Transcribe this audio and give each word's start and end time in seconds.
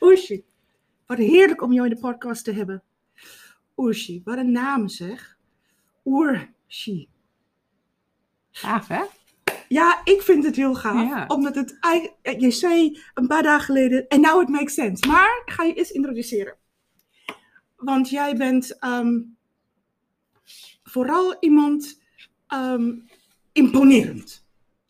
Oershi, 0.00 0.44
wat 1.06 1.18
heerlijk 1.18 1.62
om 1.62 1.72
jou 1.72 1.88
in 1.88 1.94
de 1.94 2.00
podcast 2.00 2.44
te 2.44 2.52
hebben. 2.52 2.82
Oershi, 3.76 4.20
wat 4.24 4.38
een 4.38 4.52
naam 4.52 4.88
zeg. 4.88 5.38
Oershi. 6.04 7.08
Gaaf, 8.50 8.88
hè? 8.88 9.02
Ja, 9.68 10.00
ik 10.04 10.22
vind 10.22 10.44
het 10.44 10.56
heel 10.56 10.74
gaaf. 10.74 11.08
Ja. 11.08 11.24
Omdat 11.26 11.54
het, 11.54 11.76
ei- 11.80 12.10
je 12.38 12.50
zei 12.50 12.98
een 13.14 13.26
paar 13.26 13.42
dagen 13.42 13.64
geleden, 13.64 14.08
en 14.08 14.20
now 14.20 14.42
it 14.42 14.48
makes 14.48 14.74
sense. 14.74 15.06
Maar 15.06 15.42
ik 15.46 15.52
ga 15.52 15.64
je 15.64 15.74
eens 15.74 15.90
introduceren. 15.90 16.56
Want 17.76 18.10
jij 18.10 18.36
bent 18.36 18.78
ehm, 18.78 19.20
vooral 20.82 21.36
iemand 21.40 22.02
ehm, 22.46 22.92
imponerend. 23.52 24.46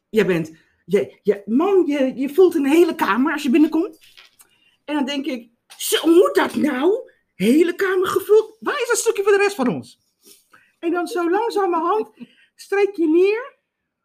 Jij 0.09 0.27
bent, 0.27 0.53
je, 0.85 1.19
je, 1.23 1.43
man, 1.47 1.87
je, 1.87 2.13
je 2.15 2.29
voelt 2.29 2.55
een 2.55 2.67
hele 2.67 2.95
kamer 2.95 3.33
als 3.33 3.43
je 3.43 3.51
binnenkomt. 3.51 3.99
En 4.91 4.97
dan 4.97 5.05
denk 5.05 5.27
ik, 5.27 5.51
zo 5.77 6.07
moet 6.07 6.35
dat 6.35 6.55
nou? 6.55 7.11
Hele 7.35 7.75
kamer 7.75 8.07
gevuld. 8.07 8.57
Waar 8.61 8.81
is 8.81 8.89
dat 8.89 8.97
stukje 8.97 9.23
voor 9.23 9.33
de 9.33 9.39
rest 9.39 9.55
van 9.55 9.69
ons? 9.69 10.01
En 10.79 10.91
dan 10.91 11.07
zo 11.07 11.31
langzamerhand 11.31 12.11
strijk 12.55 12.97
je 12.97 13.09
neer. 13.09 13.59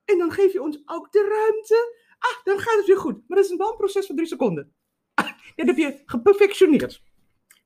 En 0.03 0.17
dan 0.17 0.31
geef 0.31 0.53
je 0.53 0.61
ons 0.61 0.81
ook 0.85 1.11
de 1.11 1.27
ruimte. 1.27 2.03
Ah, 2.19 2.43
dan 2.43 2.59
gaat 2.59 2.77
het 2.77 2.85
weer 2.85 2.97
goed. 2.97 3.27
Maar 3.27 3.37
dat 3.37 3.45
is 3.45 3.51
een 3.51 3.57
bandproces 3.57 4.05
van 4.05 4.15
drie 4.15 4.27
seconden. 4.27 4.73
Ah, 5.13 5.31
dat 5.55 5.67
heb 5.67 5.77
je 5.77 6.01
geperfectioneerd. 6.05 7.01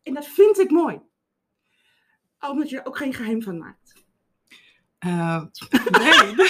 En 0.03 0.13
dat 0.13 0.27
vind 0.27 0.59
ik 0.59 0.69
mooi. 0.69 1.01
Omdat 2.39 2.69
je 2.69 2.79
er 2.79 2.85
ook 2.85 2.97
geen 2.97 3.13
geheim 3.13 3.43
van 3.43 3.57
maakt. 3.57 3.93
Eh, 4.97 5.43
nee. 5.91 6.35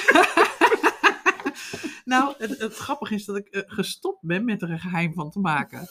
nou, 2.13 2.33
het, 2.37 2.59
het 2.59 2.75
grappige 2.75 3.13
is 3.13 3.25
dat 3.25 3.37
ik 3.37 3.47
eh, 3.47 3.61
gestopt 3.65 4.21
ben 4.21 4.45
met 4.45 4.61
er 4.61 4.69
een 4.69 4.79
geheim 4.79 5.13
van 5.13 5.31
te 5.31 5.39
maken. 5.39 5.89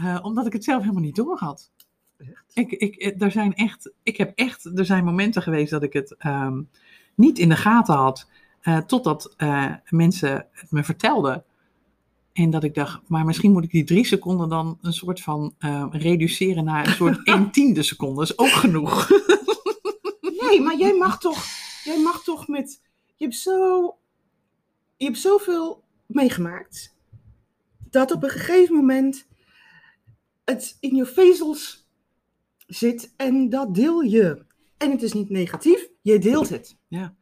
Eh, 0.00 0.18
omdat 0.22 0.46
ik 0.46 0.52
het 0.52 0.64
zelf 0.64 0.80
helemaal 0.80 1.02
niet 1.02 1.16
door 1.16 1.38
had. 1.38 1.70
Echt? 2.18 2.44
Ik, 2.54 2.70
ik, 2.70 2.96
eh, 2.96 3.22
er 3.22 3.30
zijn 3.30 3.54
echt, 3.54 3.92
ik 4.02 4.16
heb 4.16 4.32
echt, 4.38 4.64
er 4.78 4.84
zijn 4.84 5.04
momenten 5.04 5.42
geweest 5.42 5.70
dat 5.70 5.82
ik 5.82 5.92
het 5.92 6.14
ehm, 6.18 6.62
niet 7.14 7.38
in 7.38 7.48
de 7.48 7.56
gaten 7.56 7.94
had. 7.94 8.28
eh, 8.60 8.78
totdat 8.78 9.34
mensen 9.88 10.46
het 10.52 10.70
me 10.70 10.84
vertelden. 10.84 11.44
En 12.32 12.50
dat 12.50 12.64
ik 12.64 12.74
dacht, 12.74 13.00
maar 13.08 13.24
misschien 13.24 13.52
moet 13.52 13.64
ik 13.64 13.70
die 13.70 13.84
drie 13.84 14.04
seconden 14.04 14.48
dan 14.48 14.78
een 14.82 14.92
soort 14.92 15.20
van 15.20 15.54
eh, 15.58 15.86
reduceren 15.90 16.64
naar 16.64 16.86
een 16.86 16.92
soort 16.92 17.20
een 17.28 17.50
tiende 17.50 17.82
seconde. 17.82 18.14
Dat 18.14 18.30
is 18.30 18.38
ook 18.38 18.48
genoeg. 18.48 19.08
Nee, 20.40 20.60
maar 20.60 20.76
jij 20.78 20.96
mag 20.96 21.18
toch, 21.18 21.44
jij 21.84 22.00
mag 22.02 22.22
toch 22.24 22.48
met, 22.48 22.80
je 23.16 23.24
hebt 23.24 23.36
zo, 23.36 23.96
je 24.96 25.04
hebt 25.04 25.18
zoveel 25.18 25.82
meegemaakt. 26.06 26.94
Dat 27.90 28.12
op 28.12 28.22
een 28.22 28.30
gegeven 28.30 28.74
moment 28.74 29.26
het 30.50 30.76
in 30.80 30.94
je 30.96 31.06
vezels 31.06 31.88
zit 32.66 33.14
en 33.16 33.48
dat 33.48 33.74
deel 33.74 34.00
je. 34.00 34.44
En 34.76 34.90
het 34.90 35.02
is 35.02 35.12
niet 35.12 35.30
negatief, 35.30 35.88
je 36.02 36.18
deelt 36.18 36.48
het. 36.48 36.76
Ja. 36.88 37.14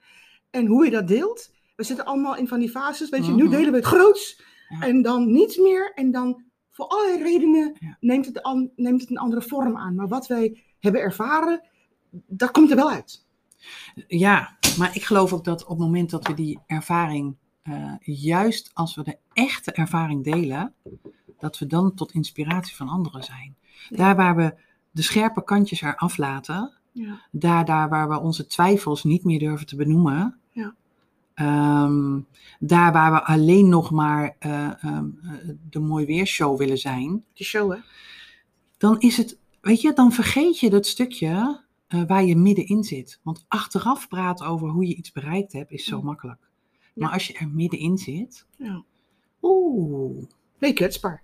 En 0.51 0.67
hoe 0.67 0.85
je 0.85 0.91
dat 0.91 1.09
deelt, 1.09 1.51
we 1.77 1.83
zitten 1.83 2.05
allemaal 2.05 2.37
in 2.37 2.49
van 2.49 2.59
die 2.61 2.71
fases, 2.71 3.09
weet 3.09 3.27
je, 3.27 3.33
nu 3.33 3.43
Mhm. 3.43 3.53
delen 3.53 3.71
we 3.71 3.77
het 3.77 3.87
groots 3.87 4.43
Ja. 4.69 4.81
en 4.81 5.03
dan 5.03 5.33
niets 5.33 5.57
meer 5.57 5.93
en 5.95 6.11
dan 6.11 6.45
voor 6.71 6.87
allerlei 6.87 7.23
redenen 7.23 7.77
Ja. 7.81 7.97
neemt, 8.01 8.27
het 8.27 8.43
an- 8.43 8.71
neemt 8.77 9.01
het 9.01 9.11
een 9.11 9.19
andere 9.19 9.43
vorm 9.43 9.77
aan. 9.77 9.95
Maar 9.95 10.09
wat 10.09 10.27
wij 10.27 10.63
hebben 10.79 11.01
ervaren, 11.01 11.69
dat 12.11 12.51
komt 12.51 12.71
er 12.71 12.77
wel 12.77 12.91
uit. 12.91 13.27
Ja, 14.07 14.57
maar 14.79 14.97
ik 14.97 15.03
geloof 15.05 15.33
ook 15.33 15.45
dat 15.45 15.63
op 15.63 15.69
het 15.69 15.79
moment 15.79 16.11
dat 16.11 16.27
we 16.27 16.35
die 16.35 16.59
ervaring, 16.67 17.37
eh, 17.63 17.93
juist 18.01 18.71
als 18.75 18.95
we 18.95 19.03
de 19.03 19.19
echte 19.33 19.73
ervaring 19.73 20.25
delen, 20.25 20.75
dat 21.39 21.59
we 21.59 21.67
dan 21.67 21.95
tot 21.95 22.13
inspiratie 22.13 22.77
van 22.77 22.89
anderen 22.89 23.25
zijn. 23.25 23.57
Ja. 23.89 23.97
Daar 23.97 24.17
waar 24.17 24.37
we 24.37 24.55
de 24.91 25.03
scherpe 25.03 25.45
kantjes 25.45 25.81
eraf 25.81 26.17
laten, 26.17 26.73
Ja. 26.93 27.21
daar, 27.31 27.65
daar 27.65 27.89
waar 27.89 28.09
we 28.09 28.19
onze 28.21 28.47
twijfels 28.47 29.05
niet 29.05 29.25
meer 29.25 29.39
durven 29.39 29.67
te 29.67 29.77
benoemen, 29.77 30.39
Ja. 30.53 30.75
ehm, 31.35 32.21
daar 32.59 32.93
waar 32.93 33.13
we 33.13 33.23
alleen 33.25 33.69
nog 33.69 33.91
maar 33.91 34.37
eh, 34.39 34.85
ehm, 34.85 35.07
eh, 35.23 35.33
de 35.71 35.79
mooi 35.81 36.07
weershow 36.07 36.59
willen 36.59 36.79
zijn, 36.79 37.25
Die 37.35 37.47
show, 37.47 37.73
hè? 37.73 37.79
dan 38.79 39.01
is 39.01 39.17
het, 39.17 39.39
weet 39.61 39.81
je, 39.81 39.93
dan 39.93 40.13
vergeet 40.13 40.59
je 40.61 40.71
dat 40.71 40.87
stukje 40.87 41.67
eh, 41.89 42.03
waar 42.07 42.25
je 42.25 42.37
middenin 42.37 42.85
zit. 42.85 43.21
Want 43.23 43.45
achteraf 43.49 44.09
praten 44.09 44.47
over 44.47 44.69
hoe 44.69 44.87
je 44.87 44.95
iets 44.95 45.13
bereikt 45.13 45.53
hebt 45.53 45.71
is 45.71 45.85
zo 45.85 46.03
makkelijk. 46.03 46.41
Maar 46.95 47.11
als 47.13 47.27
je 47.27 47.33
er 47.35 47.49
middenin 47.49 47.99
zit, 47.99 48.47
Ja. 48.57 48.83
oeh, 49.43 50.23
Ben 50.59 50.69
je 50.69 50.75
kwetsbaar. 50.75 51.23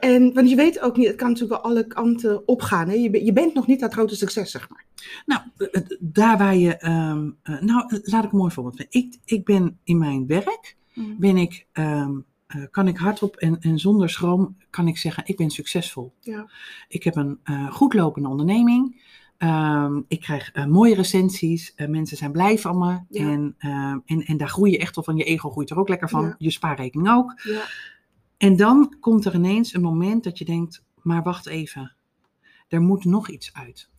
En, 0.00 0.34
want 0.34 0.50
je 0.50 0.56
weet 0.56 0.80
ook 0.80 0.96
niet, 0.96 1.06
het 1.06 1.16
kan 1.16 1.28
natuurlijk 1.28 1.62
wel 1.62 1.70
alle 1.72 1.86
kanten 1.86 2.48
opgaan. 2.48 2.88
Hè? 2.88 2.94
Je, 2.94 3.24
je 3.24 3.32
bent 3.32 3.54
nog 3.54 3.66
niet 3.66 3.80
dat 3.80 3.92
grote 3.92 4.16
succes, 4.16 4.50
zeg 4.50 4.68
maar. 4.68 4.84
nou, 5.26 5.40
eh, 5.56 5.80
eh, 5.80 5.86
daar 6.00 6.38
waar 6.38 6.56
je, 6.56 6.76
ehm, 6.76 7.30
eh, 7.42 7.60
nou, 7.60 8.00
laat 8.02 8.24
ik 8.24 8.32
een 8.32 8.38
mooi 8.38 8.52
voorbeeld. 8.52 8.86
Ik, 8.88 9.16
ik 9.24 9.44
ben 9.44 9.78
in 9.84 9.98
mijn 9.98 10.26
werk, 10.26 10.76
ben 11.18 11.36
ik, 11.36 11.66
ehm, 11.72 12.12
eh, 12.46 12.62
kan 12.70 12.88
ik 12.88 12.96
hardop 12.96 13.36
en, 13.36 13.60
en 13.60 13.78
zonder 13.78 14.10
schroom, 14.10 14.56
kan 14.70 14.88
ik 14.88 14.96
zeggen, 14.96 15.22
ik 15.26 15.36
ben 15.36 15.50
succesvol. 15.50 16.12
Ja. 16.20 16.50
Ik 16.88 17.02
heb 17.02 17.16
een 17.16 17.38
eh 17.44 17.70
goed 17.70 17.94
lopende 17.94 18.28
onderneming. 18.28 19.02
Ehm, 19.36 20.00
ik 20.08 20.20
krijg 20.20 20.66
mooie 20.66 20.94
recensies. 20.94 21.74
Mensen 21.76 22.16
zijn 22.16 22.32
blij 22.32 22.58
van 22.58 22.78
me. 22.78 22.98
Ja. 23.08 23.30
En, 23.30 23.54
en, 24.04 24.24
en 24.24 24.36
daar 24.36 24.48
groei 24.48 24.70
je 24.70 24.78
echt 24.78 24.94
wel 24.94 25.04
van. 25.04 25.16
Je 25.16 25.24
ego 25.24 25.50
groeit 25.50 25.70
er 25.70 25.78
ook 25.78 25.88
lekker 25.88 26.08
van. 26.08 26.24
Ja. 26.24 26.34
Je 26.38 26.50
spaarrekening 26.50 27.10
ook. 27.10 27.40
Ja. 27.42 27.62
En 28.38 28.56
dan 28.56 28.96
komt 29.00 29.24
er 29.24 29.34
ineens 29.34 29.74
een 29.74 29.80
moment 29.80 30.24
dat 30.24 30.38
je 30.38 30.44
denkt: 30.44 30.84
maar 31.02 31.22
wacht 31.22 31.46
even. 31.46 31.96
Er 32.68 32.80
moet 32.80 33.04
nog 33.04 33.28
iets 33.28 33.52
uit. 33.52 33.90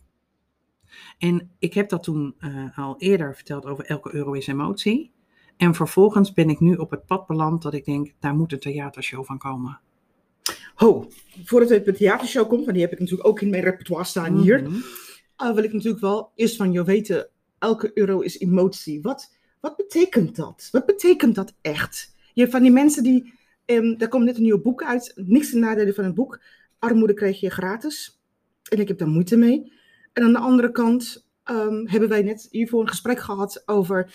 En 1.18 1.50
ik 1.58 1.74
heb 1.74 1.88
dat 1.88 2.02
toen 2.02 2.34
eh, 2.38 2.78
al 2.78 2.94
eerder 2.98 3.34
verteld 3.34 3.66
over 3.66 3.84
elke 3.84 4.14
euro 4.14 4.32
is 4.32 4.46
emotie. 4.46 5.12
En 5.56 5.74
vervolgens 5.74 6.32
ben 6.32 6.50
ik 6.50 6.60
nu 6.60 6.74
op 6.74 6.90
het 6.90 7.06
pad 7.06 7.26
beland 7.26 7.62
dat 7.62 7.74
ik 7.74 7.84
denk: 7.84 8.12
daar 8.20 8.34
moet 8.34 8.52
een 8.52 8.58
theatershow 8.58 9.24
van 9.24 9.38
komen. 9.38 9.80
Ho, 10.74 11.08
voordat 11.44 11.68
bij 11.68 11.82
de 11.82 11.92
theatershow 11.92 12.48
komt, 12.48 12.60
want 12.60 12.72
die 12.72 12.82
heb 12.82 12.92
ik 12.92 12.98
natuurlijk 12.98 13.28
ook 13.28 13.40
in 13.40 13.50
mijn 13.50 13.62
repertoire 13.62 14.04
staan 14.04 14.38
hier. 14.38 14.62
Mhm. 14.62 14.80
Ah, 15.36 15.54
wil 15.54 15.64
ik 15.64 15.72
natuurlijk 15.72 16.02
wel 16.02 16.32
eerst 16.34 16.56
van 16.56 16.72
jou 16.72 16.86
weten, 16.86 17.28
elke 17.58 17.90
euro 17.94 18.20
is 18.20 18.38
emotie. 18.38 19.02
Wat, 19.02 19.36
wat 19.60 19.76
betekent 19.76 20.36
dat? 20.36 20.68
Wat 20.70 20.86
betekent 20.86 21.34
dat 21.34 21.54
echt? 21.60 22.14
Je 22.32 22.40
hebt 22.40 22.52
van 22.52 22.62
die 22.62 22.72
mensen 22.72 23.02
die, 23.02 23.32
ehm 23.70 23.94
er 23.98 24.08
komt 24.08 24.24
net 24.24 24.36
een 24.36 24.42
nieuw 24.42 24.62
boek 24.62 24.82
uit, 24.82 25.12
niks 25.16 25.50
te 25.50 25.58
nadelen 25.58 25.94
van 25.94 26.04
het 26.04 26.14
boek. 26.14 26.42
Armoede 26.78 27.14
krijg 27.14 27.40
je 27.40 27.50
gratis. 27.50 28.20
En 28.68 28.78
ik 28.78 28.88
heb 28.88 28.98
daar 28.98 29.08
moeite 29.08 29.36
mee. 29.36 29.72
En 30.12 30.22
aan 30.22 30.32
de 30.32 30.38
andere 30.38 30.70
kant 30.70 31.28
ehm, 31.44 31.86
hebben 31.86 32.08
wij 32.08 32.22
net 32.22 32.48
hiervoor 32.50 32.80
een 32.80 32.88
gesprek 32.88 33.20
gehad 33.20 33.62
over 33.66 34.14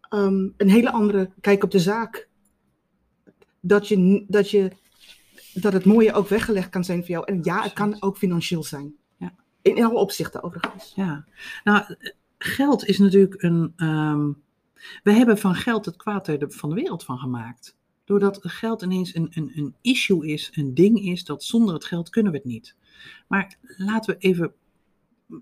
ehm, 0.00 0.48
een 0.56 0.68
hele 0.68 0.90
andere 0.90 1.30
kijk 1.40 1.64
op 1.64 1.70
de 1.70 1.78
zaak. 1.78 2.28
Dat, 3.60 3.88
je, 3.88 4.24
dat, 4.28 4.50
je, 4.50 4.70
dat 5.54 5.72
het 5.72 5.84
mooie 5.84 6.12
ook 6.12 6.28
weggelegd 6.28 6.68
kan 6.68 6.84
zijn 6.84 6.98
voor 6.98 7.08
jou. 7.08 7.24
En 7.24 7.38
ja, 7.42 7.62
het 7.62 7.72
kan 7.72 8.02
ook 8.02 8.16
financieel 8.16 8.62
zijn. 8.64 8.94
Ja. 9.16 9.34
In, 9.62 9.76
in 9.76 9.84
alle 9.84 9.98
opzichten 9.98 10.42
overigens. 10.42 10.92
Ja, 10.94 11.24
nou, 11.64 11.96
geld 12.38 12.86
is 12.86 12.98
natuurlijk 12.98 13.42
een. 13.42 13.74
we 15.02 15.12
hebben 15.12 15.38
van 15.38 15.54
geld 15.54 15.84
het 15.84 15.96
kwaad 15.96 16.36
van 16.38 16.68
de 16.68 16.74
wereld 16.74 17.04
van 17.04 17.18
gemaakt. 17.18 17.76
Doordat 18.04 18.38
geld 18.42 18.82
ineens 18.82 19.14
een, 19.14 19.28
een, 19.34 19.52
een 19.54 19.74
issue 19.80 20.26
is, 20.26 20.50
een 20.54 20.74
ding 20.74 21.00
is, 21.04 21.24
dat 21.24 21.44
zonder 21.44 21.74
het 21.74 21.84
geld 21.84 22.10
kunnen 22.10 22.32
we 22.32 22.38
het 22.38 22.46
niet. 22.46 22.76
Maar 23.28 23.56
laten 23.76 24.14
we 24.14 24.20
even, 24.20 24.52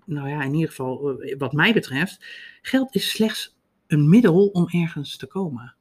nou 0.05 0.29
ja, 0.29 0.43
in 0.43 0.53
ieder 0.53 0.69
geval 0.69 1.19
eh, 1.19 1.37
wat 1.37 1.53
mij 1.53 1.73
betreft, 1.73 2.25
geld 2.61 2.95
is 2.95 3.09
slechts 3.09 3.55
een 3.87 4.09
middel 4.09 4.47
om 4.47 4.67
ergens 4.69 5.17
te 5.17 5.27
komen. 5.27 5.75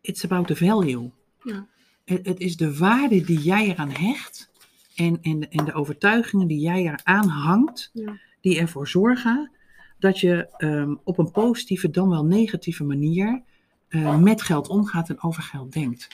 It's 0.00 0.24
about 0.24 0.46
the 0.46 0.56
value. 0.56 1.10
Ja. 1.42 1.66
Het, 2.04 2.26
het 2.26 2.40
is 2.40 2.56
de 2.56 2.76
waarde 2.78 3.20
die 3.20 3.38
jij 3.40 3.66
eraan 3.66 3.90
hecht 3.90 4.50
en, 4.94 5.18
en, 5.22 5.40
de, 5.40 5.48
en 5.48 5.64
de 5.64 5.72
overtuigingen 5.72 6.46
die 6.46 6.60
jij 6.60 6.82
eraan 6.82 7.28
hangt, 7.28 7.90
Ja. 7.92 8.18
die 8.40 8.58
ervoor 8.58 8.88
zorgen 8.88 9.50
dat 9.98 10.20
je 10.20 10.48
ehm, 10.56 10.94
op 11.04 11.18
een 11.18 11.30
positieve 11.30 11.90
dan 11.90 12.08
wel 12.08 12.24
negatieve 12.24 12.84
manier 12.84 13.42
eh, 13.88 14.16
met 14.18 14.42
geld 14.42 14.68
omgaat 14.68 15.08
en 15.08 15.22
over 15.22 15.42
geld 15.42 15.72
denkt. 15.72 16.08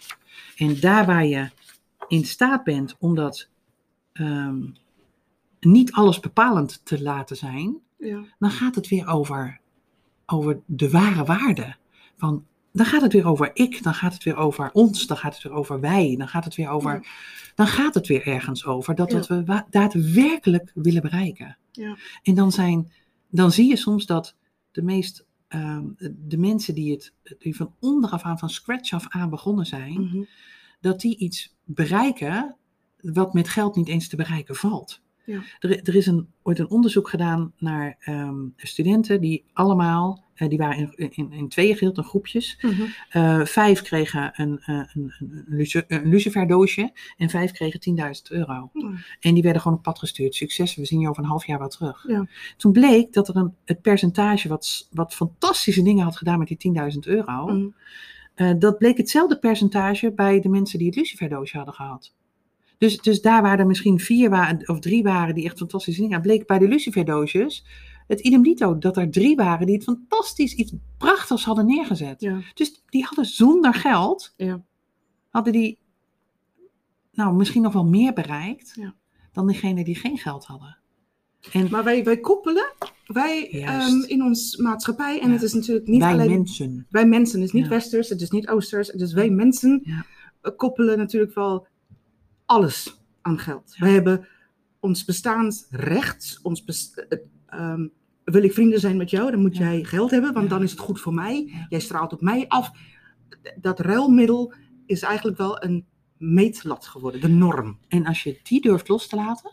En 0.57 0.81
daar 0.81 1.07
waar 1.07 1.27
je 1.27 1.51
in 2.09 2.25
staat 2.25 2.65
bent 2.65 2.97
om 2.99 3.15
dat 3.15 3.49
ehm, 4.13 4.63
niet 5.61 5.93
alles 5.93 6.21
bepalend 6.21 6.81
te 6.85 7.03
laten 7.03 7.37
zijn, 7.37 7.77
Ja. 7.99 8.25
dan 8.39 8.51
gaat 8.51 8.75
het 8.75 8.89
weer 8.89 9.07
over, 9.09 9.61
over 10.27 10.61
de 10.67 10.91
ware 10.91 11.25
waarde. 11.25 11.77
Van, 12.17 12.47
dan 12.73 12.87
gaat 12.87 13.03
het 13.03 13.13
weer 13.13 13.27
over 13.27 13.51
ik, 13.55 13.83
dan 13.83 13.95
gaat 13.95 14.13
het 14.13 14.23
weer 14.23 14.37
over 14.37 14.71
ons, 14.73 15.07
dan 15.07 15.17
gaat 15.17 15.35
het 15.35 15.43
weer 15.43 15.53
over 15.53 15.81
wij, 15.81 16.15
dan 16.19 16.29
gaat 16.29 16.45
het 16.45 16.55
weer 16.55 16.69
over, 16.69 16.93
Ja. 16.93 17.03
dan 17.55 17.67
gaat 17.67 17.95
het 17.95 18.07
weer 18.07 18.27
ergens 18.27 18.65
over 18.65 18.95
dat 18.95 19.11
Ja. 19.11 19.17
wat 19.17 19.27
we 19.27 19.65
daadwerkelijk 19.71 20.71
willen 20.75 21.03
bereiken. 21.03 21.57
Ja. 21.73 21.97
En 22.23 22.35
dan, 22.35 22.53
zijn, 22.53 22.93
dan 23.31 23.51
zie 23.53 23.69
je 23.69 23.77
soms 23.77 24.07
dat 24.07 24.37
de 24.71 24.83
meest, 24.83 25.25
ehm, 25.55 26.13
de 26.29 26.39
mensen 26.39 26.75
die, 26.75 26.93
het, 26.93 27.13
die 27.39 27.57
van 27.57 27.75
onderaf 27.81 28.23
aan, 28.23 28.39
van 28.39 28.51
scratch 28.51 28.93
af 28.93 29.07
aan 29.09 29.31
begonnen 29.31 29.67
zijn, 29.67 30.01
Mhm. 30.01 30.23
dat 30.81 31.01
die 31.01 31.17
iets 31.17 31.55
bereiken 31.65 32.57
wat 33.01 33.35
met 33.35 33.49
geld 33.49 33.77
niet 33.77 33.89
eens 33.89 34.09
te 34.09 34.17
bereiken 34.17 34.55
valt. 34.57 35.03
Ja. 35.25 35.43
Er, 35.59 35.83
er 35.83 35.95
is 35.95 36.07
een, 36.07 36.29
ooit 36.43 36.59
een 36.59 36.71
onderzoek 36.71 37.09
gedaan 37.09 37.53
naar 37.59 37.97
ehm, 38.01 38.47
studenten 38.57 39.21
die 39.21 39.45
allemaal, 39.53 40.25
eh, 40.35 40.49
die 40.49 40.59
waren 40.59 40.93
in, 40.97 41.11
in, 41.11 41.33
in 41.33 41.49
tweeën 41.49 41.75
gedeeld, 41.75 41.97
in 41.97 42.05
groepjes. 42.05 42.59
Mhm. 42.61 42.83
Eh, 43.09 43.45
vijf 43.45 43.83
kregen 43.83 44.33
een, 44.35 44.59
eh, 44.59 44.81
een, 44.93 45.13
een, 45.89 46.09
luciferdoosje 46.09 46.93
en 47.17 47.31
vijf 47.31 47.53
kregen 47.53 47.81
10.000 47.81 48.31
euro. 48.31 48.71
En 49.21 49.35
die 49.35 49.43
werden 49.43 49.63
gewoon 49.63 49.77
op 49.77 49.83
pad 49.83 49.99
gestuurd. 49.99 50.35
Succes, 50.35 50.75
we 50.75 50.85
zien 50.85 51.01
je 51.01 51.09
over 51.09 51.23
een 51.23 51.29
half 51.29 51.47
jaar 51.47 51.59
wel 51.59 51.69
terug. 51.69 52.05
Ja. 52.09 52.27
Toen 52.57 52.73
bleek 52.73 53.13
dat 53.13 53.29
er 53.29 53.37
een, 53.37 53.55
het 53.65 53.83
percentage 53.83 54.49
wat, 54.49 54.89
wat 54.91 55.15
fantastische 55.15 55.83
dingen 55.83 56.05
had 56.05 56.17
gedaan 56.17 56.39
met 56.39 56.49
die 56.49 56.73
10.000 56.93 56.99
euro. 56.99 57.47
Mhm. 57.47 58.59
dat 58.59 58.79
bleek 58.79 58.97
hetzelfde 58.97 59.39
percentage 59.39 60.13
bij 60.13 60.41
de 60.41 60.49
mensen 60.49 60.79
die 60.79 60.87
het 60.87 60.97
luciferdoosje 60.97 61.57
hadden 61.57 61.75
gehad. 61.75 62.13
Dus, 62.79 63.01
dus 63.01 63.21
daar 63.21 63.43
waar 63.43 63.59
er 63.59 63.67
misschien 63.67 63.99
vier 64.01 64.31
waren, 64.31 64.69
of 64.69 64.79
drie 64.79 65.03
waren 65.03 65.35
die 65.35 65.45
echt 65.45 65.59
fantastische 65.59 66.01
dingen 66.01 66.21
bleek 66.21 66.47
bij 66.47 66.59
de 66.59 66.69
luciferdoosjes 66.69 67.65
het 68.07 68.21
idem 68.21 68.43
dito 68.43 68.79
dat 68.79 68.97
er 68.97 69.11
drie 69.11 69.37
waren 69.37 69.67
die 69.67 69.75
het 69.75 69.85
fantastisch, 69.85 70.55
iets 70.55 70.73
prachtigs 70.99 71.45
hadden 71.45 71.67
neergezet. 71.67 72.21
Ja. 72.21 72.41
Dus 72.55 72.83
die 72.89 73.05
hadden 73.05 73.25
zonder 73.25 73.75
geld, 73.75 74.35
Ja. 74.37 74.63
hadden 75.29 75.53
die 75.53 75.79
nou 77.13 77.35
misschien 77.35 77.63
nog 77.63 77.73
wel 77.73 77.85
meer 77.85 78.13
bereikt 78.13 78.73
Ja. 78.75 78.95
dan 79.33 79.47
degene 79.47 79.85
die 79.85 79.95
geen 79.95 80.19
geld 80.19 80.45
hadden. 80.45 80.77
En 81.53 81.71
Maar 81.71 81.85
wij, 81.85 82.05
wij 82.05 82.21
koppelen, 82.21 82.73
wij 83.07 83.51
ehm, 83.51 84.03
in 84.07 84.23
ons 84.23 84.57
maatschappij, 84.57 85.21
en 85.21 85.31
het 85.31 85.43
is 85.43 85.53
natuurlijk 85.53 85.87
niet 85.87 86.01
wij 86.01 86.13
alleen 86.13 86.31
mensen. 86.31 86.87
wij 86.91 87.07
mensen, 87.07 87.39
het 87.41 87.49
is 87.49 87.55
niet 87.55 87.69
westers, 87.69 88.09
het 88.09 88.21
is 88.21 88.31
niet 88.31 88.49
oosters, 88.49 88.89
het 88.93 89.01
is 89.01 89.13
wij 89.13 89.31
mensen 89.31 89.83
eh, 90.41 90.53
koppelen 90.57 90.99
natuurlijk 90.99 91.35
wel 91.35 91.67
alles 92.47 93.01
aan 93.21 93.39
geld. 93.39 93.75
Wij 93.79 93.93
hebben 93.93 94.27
ons 94.81 95.05
bestaansrecht, 95.05 96.39
ons 96.43 96.65
best- 96.65 96.97
eh, 96.99 97.19
ehm, 97.47 97.87
wil 98.25 98.43
ik 98.43 98.53
vrienden 98.53 98.81
zijn 98.81 98.97
met 98.97 99.11
jou, 99.11 99.31
dan 99.31 99.41
moet 99.41 99.57
jij 99.57 99.85
geld 99.85 100.11
hebben, 100.11 100.33
want 100.33 100.51
dan 100.51 100.63
is 100.63 100.71
het 100.71 100.81
goed 100.81 101.01
voor 101.01 101.15
mij. 101.15 101.67
Jij 101.69 101.81
straalt 101.81 102.13
op 102.13 102.21
mij 102.21 102.49
af. 102.49 102.71
Dat 103.61 103.81
ruilmiddel 103.81 104.53
is 104.87 105.03
eigenlijk 105.03 105.39
wel 105.39 105.63
een 105.65 105.87
meetlat 106.19 106.87
geworden, 106.87 107.21
de 107.21 107.29
norm. 107.29 107.79
En 107.89 108.07
als 108.07 108.23
je 108.23 108.41
die 108.43 108.61
durft 108.61 108.89
los 108.89 109.07
te 109.09 109.17
laten, 109.17 109.51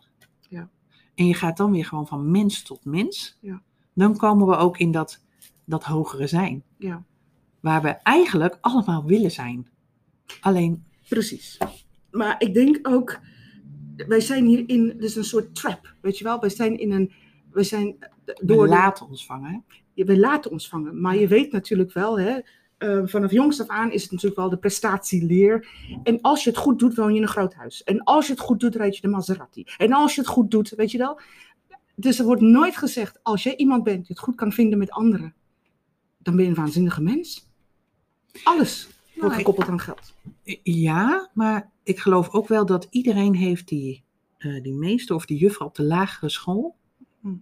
Ja. 0.50 0.70
en 1.16 1.28
je 1.28 1.34
gaat 1.34 1.58
dan 1.58 1.72
weer 1.72 1.86
gewoon 1.86 2.08
van 2.08 2.32
mens 2.32 2.62
tot 2.64 2.86
mens, 2.86 3.38
Ja. 3.42 3.62
dan 3.94 4.18
komen 4.18 4.48
we 4.48 4.56
ook 4.56 4.78
in 4.78 4.92
dat, 4.92 5.24
dat 5.66 5.84
hogere 5.84 6.28
zijn. 6.28 6.64
Ja, 6.78 7.04
Waar 7.60 7.82
we 7.82 7.90
eigenlijk 7.90 8.58
allemaal 8.62 9.06
willen 9.06 9.32
zijn. 9.32 9.68
Alleen, 10.40 10.84
precies. 11.10 11.58
Maar 12.12 12.36
ik 12.38 12.54
denk 12.54 12.88
ook, 12.88 13.20
wij 14.08 14.20
zijn 14.20 14.46
hier 14.46 14.64
in, 14.68 14.94
dus 14.98 15.16
een 15.16 15.24
soort 15.24 15.56
trap, 15.56 15.96
weet 16.02 16.18
je 16.18 16.24
wel? 16.24 16.40
Wij 16.40 16.50
zijn 16.50 16.80
in 16.80 16.92
een, 16.92 17.12
wij 17.52 17.64
zijn 17.64 17.96
eh, 18.00 18.10
we 18.26 18.46
door 18.46 18.64
de- 18.64 18.70
laten 18.70 19.08
ons 19.08 19.26
vangen. 19.26 19.64
je, 19.94 20.06
we 20.06 20.20
laten 20.20 20.52
ons 20.52 20.68
vangen. 20.70 21.02
Maar 21.02 21.16
je 21.18 21.28
weet 21.28 21.52
natuurlijk 21.52 21.94
wel, 21.94 22.20
hè, 22.20 22.40
eh, 22.78 23.02
vanaf 23.06 23.32
jongs 23.32 23.62
af 23.62 23.68
aan 23.68 23.92
is 23.92 24.02
het 24.02 24.12
natuurlijk 24.12 24.40
wel 24.40 24.50
de 24.50 24.58
prestatieleer. 24.58 25.68
En 26.04 26.22
als 26.22 26.44
je 26.44 26.50
het 26.50 26.60
goed 26.60 26.80
doet, 26.80 26.96
woon 26.96 27.10
je 27.12 27.16
in 27.16 27.22
een 27.22 27.28
groot 27.28 27.54
huis. 27.54 27.84
En 27.84 28.04
als 28.04 28.26
je 28.28 28.32
het 28.34 28.42
goed 28.42 28.60
doet, 28.60 28.76
rijd 28.76 28.96
je 28.96 29.02
de 29.02 29.08
Maserati. 29.08 29.64
En 29.78 29.94
als 29.94 30.16
je 30.16 30.22
het 30.22 30.30
goed 30.30 30.52
doet, 30.52 30.70
weet 30.70 30.92
je 30.92 30.98
wel. 30.98 31.20
Dus 31.96 32.20
er 32.20 32.26
wordt 32.26 32.42
nooit 32.42 32.78
gezegd, 32.78 33.20
als 33.24 33.44
jij 33.44 33.56
iemand 33.56 33.84
bent 33.84 33.98
die 33.98 34.06
het 34.08 34.20
goed 34.20 34.36
kan 34.36 34.52
vinden 34.52 34.78
met 34.80 34.92
anderen, 34.92 35.34
dan 36.18 36.36
ben 36.36 36.44
je 36.44 36.50
een 36.50 36.56
waanzinnige 36.56 37.02
mens. 37.02 37.50
Alles 38.44 38.84
wordt 38.86 39.16
Nou, 39.16 39.32
ik- 39.32 39.38
gekoppeld 39.38 39.68
aan 39.70 39.80
geld. 39.80 40.14
Ja, 40.64 41.30
maar 41.34 41.71
ik 41.92 42.00
geloof 42.00 42.30
ook 42.30 42.48
wel 42.48 42.66
dat 42.66 42.88
iedereen 42.90 43.36
heeft 43.36 43.68
die, 43.68 44.04
eh, 44.38 44.62
die 44.64 44.74
meester 44.74 45.16
of 45.16 45.26
die 45.26 45.38
juffrouw 45.38 45.68
op 45.68 45.76
de 45.76 45.84
lagere 45.84 46.30
school, 46.30 46.76
Hm. 47.22 47.36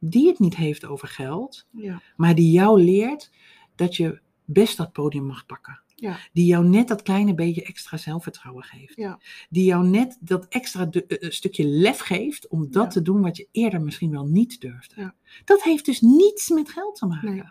die 0.00 0.28
het 0.28 0.38
niet 0.38 0.56
heeft 0.56 0.84
over 0.84 1.08
geld, 1.08 1.66
Ja. 1.72 2.00
maar 2.16 2.34
die 2.34 2.50
jou 2.50 2.82
leert 2.82 3.30
dat 3.74 3.96
je 3.96 4.20
best 4.44 4.76
dat 4.76 4.92
podium 4.92 5.24
mag 5.24 5.46
pakken. 5.46 5.80
Ja. 5.94 6.18
Die 6.32 6.46
jou 6.46 6.64
net 6.68 6.88
dat 6.88 7.02
kleine 7.02 7.34
beetje 7.34 7.62
extra 7.62 7.96
zelfvertrouwen 7.96 8.64
geeft. 8.64 8.96
Ja. 8.96 9.20
Die 9.50 9.64
jou 9.64 9.86
net 9.86 10.18
dat 10.20 10.46
extra 10.48 10.90
eh, 10.90 11.02
eh, 11.08 11.30
stukje 11.30 11.64
lef 11.66 11.98
geeft 11.98 12.48
om 12.48 12.70
dat 12.70 12.82
Ja. 12.84 12.88
te 12.88 13.02
doen 13.02 13.20
wat 13.20 13.36
je 13.36 13.48
eerder 13.52 13.80
misschien 13.82 14.10
wel 14.10 14.26
niet 14.26 14.60
durfde. 14.60 15.00
Ja. 15.00 15.14
Dat 15.44 15.62
heeft 15.62 15.84
dus 15.84 16.00
niets 16.00 16.48
met 16.48 16.70
geld 16.70 16.96
te 16.96 17.06
maken. 17.06 17.34
Nee. 17.34 17.42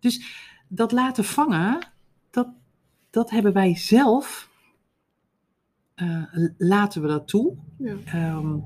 Dus 0.00 0.26
dat 0.68 0.92
laten 0.92 1.24
vangen, 1.24 1.92
dat, 2.30 2.48
dat 3.10 3.30
hebben 3.30 3.52
wij 3.52 3.76
zelf, 3.76 4.50
eh, 5.96 6.22
laten 6.58 7.02
we 7.02 7.08
dat 7.08 7.28
toe. 7.28 7.56
Ja, 7.78 7.94
Ehm, 8.04 8.56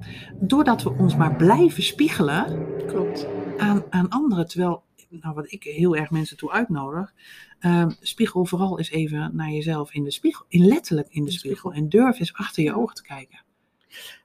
doordat 0.41 0.83
we 0.83 0.91
ons 0.91 1.17
maar 1.17 1.37
blijven 1.37 1.83
spiegelen 1.83 2.67
klopt. 2.87 3.27
aan, 3.59 3.83
aan 3.91 4.09
anderen. 4.09 4.47
Terwijl, 4.49 4.83
nou, 5.09 5.35
wat 5.35 5.53
ik 5.53 5.63
heel 5.65 5.97
erg 5.97 6.11
mensen 6.11 6.37
toe 6.37 6.51
uitnodig, 6.53 7.13
ehm, 7.59 7.91
spiegel 8.01 8.47
vooral 8.47 8.79
eens 8.79 8.91
even 8.91 9.31
naar 9.37 9.51
jezelf 9.51 9.93
in 9.95 10.05
de 10.05 10.11
spiegel. 10.11 10.45
In 10.49 10.67
letterlijk 10.67 11.09
in 11.11 11.25
de 11.25 11.31
De 11.31 11.37
spiegel. 11.37 11.59
spiegel. 11.71 11.83
En 11.83 11.89
durf 11.89 12.19
eens 12.19 12.35
achter 12.35 12.63
je 12.63 12.75
ogen 12.77 12.95
te 12.95 13.03
kijken. 13.03 13.39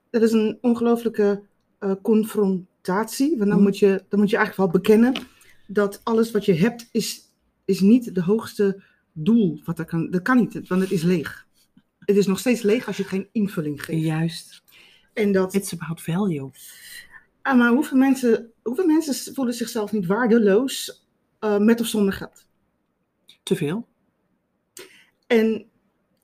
Dat 0.09 0.21
is 0.21 0.31
een 0.31 0.57
ongelooflijke 0.61 1.43
eh, 1.79 1.91
confrontatie. 2.01 3.29
Want 3.37 3.49
dan, 3.49 3.49
Mhm. 3.57 3.61
moet 3.67 3.77
je, 3.79 4.03
dan 4.09 4.19
moet 4.19 4.29
je 4.29 4.37
eigenlijk 4.37 4.71
wel 4.71 4.81
bekennen 4.81 5.13
dat 5.67 6.01
alles 6.03 6.31
wat 6.31 6.45
je 6.45 6.53
hebt 6.53 6.89
is, 6.91 7.21
is 7.65 7.79
niet 7.79 8.15
de 8.15 8.21
hoogste 8.21 8.83
doel. 9.13 9.61
Wat 9.63 9.79
er 9.79 9.85
kan, 9.85 10.09
dat 10.09 10.21
kan 10.21 10.37
niet, 10.37 10.67
want 10.67 10.81
het 10.81 10.91
is 10.91 11.03
leeg. 11.03 11.44
Het 12.05 12.17
is 12.17 12.25
nog 12.27 12.39
steeds 12.39 12.61
leeg 12.61 12.87
als 12.87 12.97
je 12.97 13.03
geen 13.03 13.27
invulling 13.31 13.83
geeft. 13.83 14.03
Juist. 14.03 14.63
En 15.13 15.31
dat, 15.31 15.53
It's 15.53 15.73
about 15.73 16.01
value. 16.01 16.49
ah, 17.41 17.57
maar 17.57 17.71
hoeveel 17.71 17.97
mensen, 17.97 18.51
hoeveel 18.63 18.85
mensen 18.85 19.33
voelen 19.33 19.53
zichzelf 19.53 19.91
niet 19.91 20.05
waardeloos 20.05 21.05
eh, 21.39 21.57
met 21.57 21.79
of 21.81 21.87
zonder 21.87 22.13
geld? 22.13 22.45
Te 23.43 23.55
veel. 23.55 23.87
En 25.27 25.65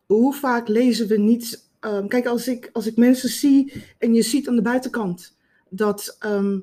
hoe 0.05 0.33
vaak 0.33 0.67
lezen 0.67 1.07
we 1.07 1.17
niet. 1.17 1.69
ehm, 1.79 2.07
kijk, 2.07 2.25
als 2.25 2.47
ik, 2.47 2.69
als 2.73 2.87
ik 2.87 2.97
mensen 2.97 3.29
zie 3.29 3.83
en 3.97 4.13
je 4.13 4.21
ziet 4.21 4.47
aan 4.47 4.55
de 4.55 4.61
buitenkant 4.61 5.37
dat, 5.69 6.15
ehm, 6.19 6.59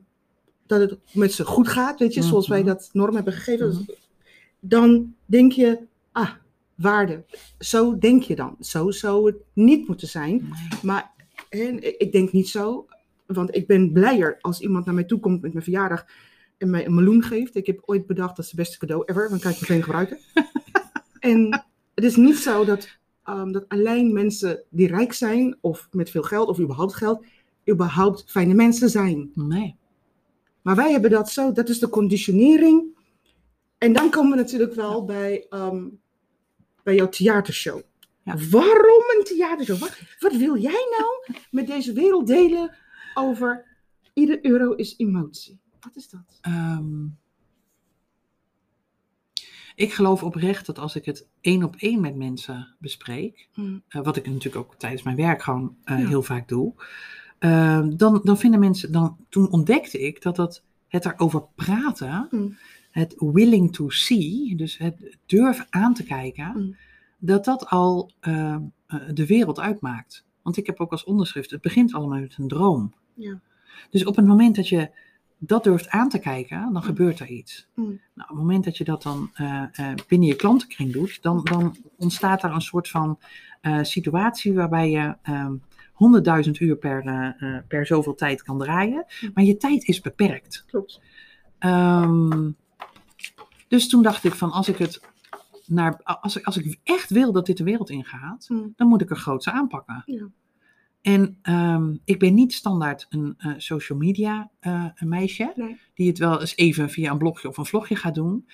dat 0.66 0.80
het 0.80 0.98
met 1.12 1.32
ze 1.32 1.44
goed 1.44 1.68
gaat, 1.68 1.98
weet 1.98 2.14
je, 2.14 2.22
zoals 2.22 2.48
wij 2.48 2.58
Mhm. 2.58 2.68
dat 2.68 2.88
norm 2.92 3.14
hebben 3.14 3.32
gegeven, 3.32 3.68
Mhm. 3.68 3.82
dan 4.60 5.14
denk 5.26 5.52
je, 5.52 5.78
ah, 6.12 6.30
waarde. 6.78 7.25
Zo 7.58 7.98
denk 7.98 8.22
je 8.22 8.36
dan. 8.36 8.56
Zo 8.60 8.90
zou 8.90 9.26
het 9.26 9.36
niet 9.52 9.88
moeten 9.88 10.08
zijn. 10.08 10.48
Maar 10.82 11.12
ik 11.98 12.12
denk 12.12 12.32
niet 12.32 12.48
zo, 12.48 12.86
want 13.26 13.56
ik 13.56 13.66
ben 13.66 13.92
blijer 13.92 14.38
als 14.40 14.61
iemand 14.61 14.85
naar 14.85 14.94
mij 14.94 15.04
toe 15.04 15.20
komt 15.20 15.42
met 15.42 15.52
mijn 15.52 15.64
verjaardag 15.64 16.06
en 16.58 16.70
mij 16.70 16.87
een 16.87 16.94
meloen 16.94 17.23
geeft. 17.23 17.54
Ik 17.54 17.66
heb 17.66 17.82
ooit 17.85 18.06
bedacht 18.06 18.37
dat 18.37 18.44
is 18.44 18.50
het 18.50 18.61
beste 18.61 18.78
cadeau 18.78 19.02
ever, 19.06 19.28
dan 19.28 19.38
kan 19.38 19.50
ik 19.50 19.61
meteen 19.61 19.82
gebruiken. 19.82 20.18
en 21.20 21.64
het 21.94 22.04
is 22.04 22.16
niet 22.16 22.37
zo 22.37 22.64
dat, 22.64 22.99
ehm, 23.25 23.52
dat 23.52 23.68
alleen 23.68 24.12
mensen 24.12 24.62
die 24.70 24.87
rijk 24.87 25.12
zijn 25.12 25.56
of 25.61 25.88
met 25.90 26.11
veel 26.11 26.23
geld 26.23 26.49
of 26.49 26.61
überhaupt 26.61 26.94
geld, 26.94 27.25
überhaupt 27.70 28.25
fijne 28.26 28.54
mensen 28.54 28.90
zijn. 28.90 29.30
Nee. 29.35 29.76
Maar 30.62 30.76
wij 30.76 30.90
hebben 30.92 31.11
dat 31.11 31.30
zo, 31.30 31.52
dat 31.52 31.68
is 31.68 31.78
de 31.78 31.88
conditionering. 31.88 32.97
En 33.78 33.92
dan 33.92 34.11
komen 34.11 34.30
we 34.30 34.37
natuurlijk 34.37 34.75
wel 34.75 35.04
bij, 35.04 35.47
ehm, 35.49 35.85
bij 36.88 36.97
jouw 36.97 37.09
theatershow. 37.09 37.80
Ja. 38.23 38.35
Waarom 38.50 39.02
een 39.18 39.25
theatershow? 39.25 39.78
Wat, 39.78 39.99
wat 40.18 40.37
wil 40.37 40.57
jij 40.57 40.87
nou 40.99 41.38
met 41.50 41.66
deze 41.66 41.92
wereld 41.92 42.26
delen 42.26 42.76
over 43.14 43.64
ieder 44.12 44.45
euro 44.45 44.73
is 44.73 44.95
emotie? 44.97 45.61
Wat 45.80 45.97
is 45.97 46.09
dat? 46.09 46.38
Ehm, 46.40 47.04
ik 49.75 49.92
geloof 49.92 50.23
oprecht 50.23 50.66
dat 50.66 50.78
als 50.78 50.97
ik 50.97 51.04
het 51.04 51.28
één 51.40 51.62
op 51.62 51.76
één 51.76 52.00
met 52.00 52.16
mensen 52.16 52.75
bespreek, 52.78 53.49
Hmm. 53.52 53.83
eh, 53.88 54.02
wat 54.02 54.16
ik 54.16 54.26
natuurlijk 54.26 54.57
ook 54.57 54.75
tijdens 54.75 55.02
mijn 55.02 55.16
werk 55.16 55.42
gewoon 55.42 55.76
eh, 55.85 55.99
Ja. 55.99 56.07
heel 56.07 56.23
vaak 56.23 56.49
doe, 56.49 56.75
ehm, 57.38 57.97
dan, 57.97 58.21
dan 58.25 58.38
vinden 58.38 58.61
mensen, 58.61 58.92
dan, 58.92 59.16
toen 59.28 59.50
ontdekte 59.50 59.99
ik 60.00 60.23
dat 60.23 60.37
dat, 60.37 60.62
het 60.88 61.04
erover 61.04 61.42
praten, 61.54 62.26
Hmm. 62.30 62.57
Het 62.99 63.14
willing 63.19 63.73
to 63.73 63.88
see, 63.88 64.57
dus 64.57 64.78
het 64.78 65.17
durven 65.26 65.67
aan 65.71 65.95
te 65.95 66.05
kijken, 66.05 66.50
Hmm. 66.50 66.76
dat 67.19 67.45
dat 67.45 67.67
al 67.67 68.11
ehm, 68.21 68.61
eh, 68.87 69.00
de 69.14 69.26
wereld 69.26 69.61
uitmaakt. 69.61 70.25
Want 70.43 70.57
ik 70.57 70.67
heb 70.67 70.81
ook 70.81 70.90
als 70.90 71.05
onderschrift, 71.05 71.50
het 71.50 71.61
begint 71.61 71.95
allemaal 71.95 72.21
met 72.21 72.37
een 72.38 72.49
droom. 72.49 72.95
Ja. 73.14 73.40
Dus 73.90 74.05
op 74.05 74.17
het 74.17 74.26
moment 74.26 74.57
dat 74.57 74.69
je 74.69 74.90
dat 75.38 75.64
durft 75.64 75.88
aan 75.88 76.09
te 76.09 76.19
kijken, 76.19 76.73
dan 76.73 76.83
gebeurt 76.83 77.21
er 77.21 77.28
iets. 77.28 77.69
Mm. 77.75 77.85
Nou, 77.85 78.00
op 78.14 78.37
het 78.37 78.37
moment 78.37 78.64
dat 78.64 78.76
je 78.76 78.85
dat 78.85 79.02
dan 79.02 79.31
eh, 79.35 79.62
eh, 79.73 79.95
binnen 80.09 80.28
je 80.28 80.37
klantenkring 80.37 80.93
doet, 80.93 81.23
dan, 81.23 81.40
dan 81.45 81.76
ontstaat 81.97 82.40
daar 82.40 82.55
een 82.55 82.61
soort 82.61 82.88
van 82.88 83.19
eh, 83.61 83.83
situatie 83.83 84.55
waarbij 84.55 84.90
je 84.90 85.17
ehm 85.23 85.55
100.000 85.99 86.50
uur 86.61 86.76
per, 86.76 87.07
eh, 87.07 87.57
eh, 87.57 87.62
per 87.69 87.87
zoveel 87.87 88.14
tijd 88.14 88.43
kan 88.43 88.59
draaien, 88.59 89.07
Mm. 89.21 89.31
maar 89.35 89.45
je 89.45 89.57
tijd 89.57 89.88
is 89.88 90.00
beperkt. 90.00 90.64
Klopt. 90.67 91.00
Ehm, 91.59 92.50
dus 93.68 93.88
toen 93.88 94.02
dacht 94.02 94.25
ik 94.25 94.34
van 94.34 94.50
als 94.50 94.68
ik 94.68 94.78
het 94.78 95.00
naar, 95.66 96.00
als 96.02 96.37
ik, 96.37 96.44
als 96.44 96.56
ik 96.56 96.78
echt 96.82 97.10
wil 97.10 97.32
dat 97.32 97.46
dit 97.46 97.56
de 97.56 97.64
wereld 97.64 97.90
ingaat, 97.90 98.46
Hmm. 98.46 98.72
dan 98.76 98.88
moet 98.88 99.00
ik 99.00 99.10
er 99.10 99.16
groots 99.16 99.48
aanpakken. 99.48 100.02
Ja. 100.06 100.28
En 101.02 101.38
ehm, 101.42 101.94
ik 102.04 102.18
ben 102.18 102.34
niet 102.34 102.52
standaard 102.52 103.06
een 103.08 103.34
eh, 103.38 103.52
social 103.56 103.98
media 103.98 104.50
eh, 104.60 104.84
een 104.94 105.08
meisje, 105.08 105.52
Nee. 105.56 105.80
die 105.94 106.08
het 106.08 106.18
wel 106.18 106.40
eens 106.40 106.56
even 106.56 106.90
via 106.90 107.10
een 107.10 107.18
blogje 107.18 107.48
of 107.48 107.56
een 107.56 107.66
vlogje 107.66 107.96
gaat 107.96 108.14
doen. 108.14 108.48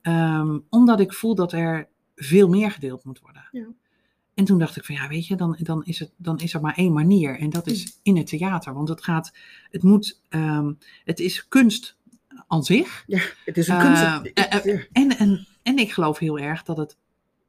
Ehm, 0.00 0.58
omdat 0.68 1.00
ik 1.00 1.12
voel 1.14 1.34
dat 1.34 1.52
er 1.52 1.88
veel 2.16 2.48
meer 2.48 2.70
gedeeld 2.70 3.04
moet 3.04 3.20
worden. 3.20 3.48
Ja. 3.52 3.66
En 4.34 4.44
toen 4.44 4.58
dacht 4.58 4.76
ik 4.76 4.84
van 4.84 4.94
ja, 4.94 5.08
weet 5.08 5.26
je, 5.26 5.36
dan, 5.36 5.56
dan, 5.62 5.84
is 5.84 5.98
het, 5.98 6.12
dan 6.16 6.38
is 6.38 6.54
er 6.54 6.60
maar 6.60 6.76
één 6.76 6.92
manier. 6.92 7.38
En 7.38 7.50
dat 7.50 7.66
Mm. 7.66 7.72
is 7.72 7.98
in 8.02 8.16
het 8.16 8.26
theater. 8.26 8.74
Want 8.74 8.88
het 8.88 9.04
gaat, 9.04 9.32
het 9.70 9.82
moet, 9.82 10.20
ehm, 10.28 10.72
het 11.04 11.20
is 11.20 11.48
kunst 11.48 11.96
aan 12.48 12.64
zich. 12.64 13.04
Ja, 13.06 13.20
het 13.44 13.56
is 13.56 13.68
een 13.68 13.76
Eh, 13.76 14.20
kunst. 14.20 14.32
eh, 14.36 14.64
Ja. 14.64 14.80
En, 14.92 15.16
en, 15.18 15.46
en 15.62 15.78
ik 15.78 15.92
geloof 15.92 16.18
heel 16.18 16.38
erg 16.38 16.62
dat 16.62 16.76
het, 16.76 16.96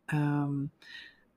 ehm, 0.05 0.53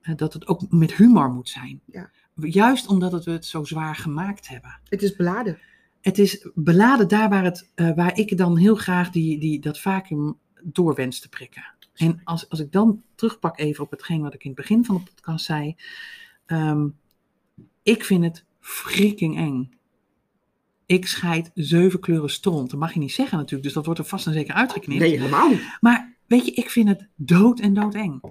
eh, 0.01 0.17
dat 0.17 0.33
het 0.33 0.47
ook 0.47 0.61
met 0.71 0.95
humor 0.95 1.31
moet 1.31 1.49
zijn. 1.49 1.81
Ja. 1.87 2.11
Juist 2.35 2.87
omdat 2.87 3.13
het 3.13 3.25
we 3.25 3.31
het 3.31 3.47
zo 3.47 3.65
zwaar 3.65 3.97
gemaakt 3.97 4.49
hebben. 4.49 4.79
Het 4.89 5.03
is 5.03 5.17
beladen. 5.17 5.59
Het 6.01 6.19
is 6.19 6.49
beladen 6.55 7.09
daar 7.09 7.29
waar, 7.29 7.45
het, 7.45 7.71
eh, 7.75 7.91
waar 7.95 8.19
ik 8.19 8.37
dan 8.37 8.57
heel 8.57 8.75
graag 8.77 9.11
die, 9.11 9.39
die, 9.39 9.61
dat 9.61 9.81
vacuüm 9.81 10.39
door 10.63 10.95
wens 10.95 11.21
te 11.21 11.29
prikken. 11.29 11.65
En 11.95 12.21
als, 12.25 12.49
als 12.49 12.61
ik 12.61 12.73
dan 12.73 13.03
terugpak 13.15 13.59
even 13.59 13.85
op 13.85 13.91
hetgeen 13.91 14.23
wat 14.23 14.35
ik 14.35 14.43
in 14.45 14.51
het 14.51 14.59
begin 14.61 14.85
van 14.85 14.95
de 14.97 15.11
podcast 15.15 15.45
zei. 15.45 15.77
ehm, 16.47 16.87
ik 17.83 18.05
vind 18.05 18.25
het 18.25 18.45
freaking 18.61 19.37
eng. 19.37 19.73
Ik 20.87 21.07
scheid 21.07 21.51
zeven 21.55 22.01
kleuren 22.01 22.31
stront. 22.31 22.71
Dat 22.71 22.79
mag 22.81 22.93
je 22.93 22.99
niet 22.99 23.13
zeggen 23.13 23.37
natuurlijk, 23.37 23.63
dus 23.65 23.73
dat 23.73 23.85
wordt 23.85 24.01
er 24.01 24.07
vast 24.07 24.27
en 24.27 24.33
zeker 24.33 24.55
uitgeknipt. 24.55 25.01
Nee, 25.01 25.19
helemaal 25.19 25.49
niet. 25.49 25.77
Maar 25.81 26.17
weet 26.27 26.47
je, 26.47 26.53
ik 26.53 26.71
vind 26.71 26.89
het 26.89 27.09
dood 27.15 27.61
en 27.61 27.75
doodeng. 27.75 28.23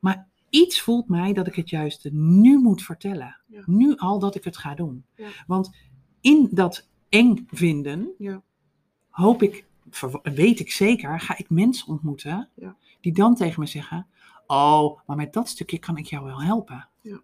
Maar 0.00 0.28
iets 0.50 0.80
voelt 0.80 1.08
mij 1.08 1.32
dat 1.32 1.46
ik 1.46 1.54
het 1.54 1.70
juist 1.70 2.08
nu 2.12 2.58
moet 2.58 2.82
vertellen. 2.82 3.40
Ja. 3.46 3.62
Nu 3.66 3.96
al 3.96 4.18
dat 4.18 4.34
ik 4.34 4.44
het 4.44 4.56
ga 4.56 4.74
doen. 4.74 5.04
Ja. 5.16 5.28
Want 5.46 5.70
in 6.20 6.48
dat 6.50 6.88
eng 7.08 7.46
vinden, 7.50 8.08
Ja. 8.18 8.42
hoop 9.10 9.42
ik, 9.42 9.64
weet 10.22 10.60
ik 10.60 10.70
zeker, 10.72 11.20
ga 11.20 11.38
ik 11.38 11.50
mensen 11.50 11.88
ontmoeten 11.88 12.48
Ja. 12.54 12.76
die 13.00 13.12
dan 13.12 13.34
tegen 13.34 13.60
me 13.60 13.66
zeggen: 13.66 14.06
Oh, 14.46 15.00
maar 15.06 15.16
met 15.16 15.32
dat 15.32 15.48
stukje 15.48 15.78
kan 15.78 15.96
ik 15.96 16.06
jou 16.06 16.24
wel 16.24 16.42
helpen. 16.42 16.88
Ja. 17.00 17.20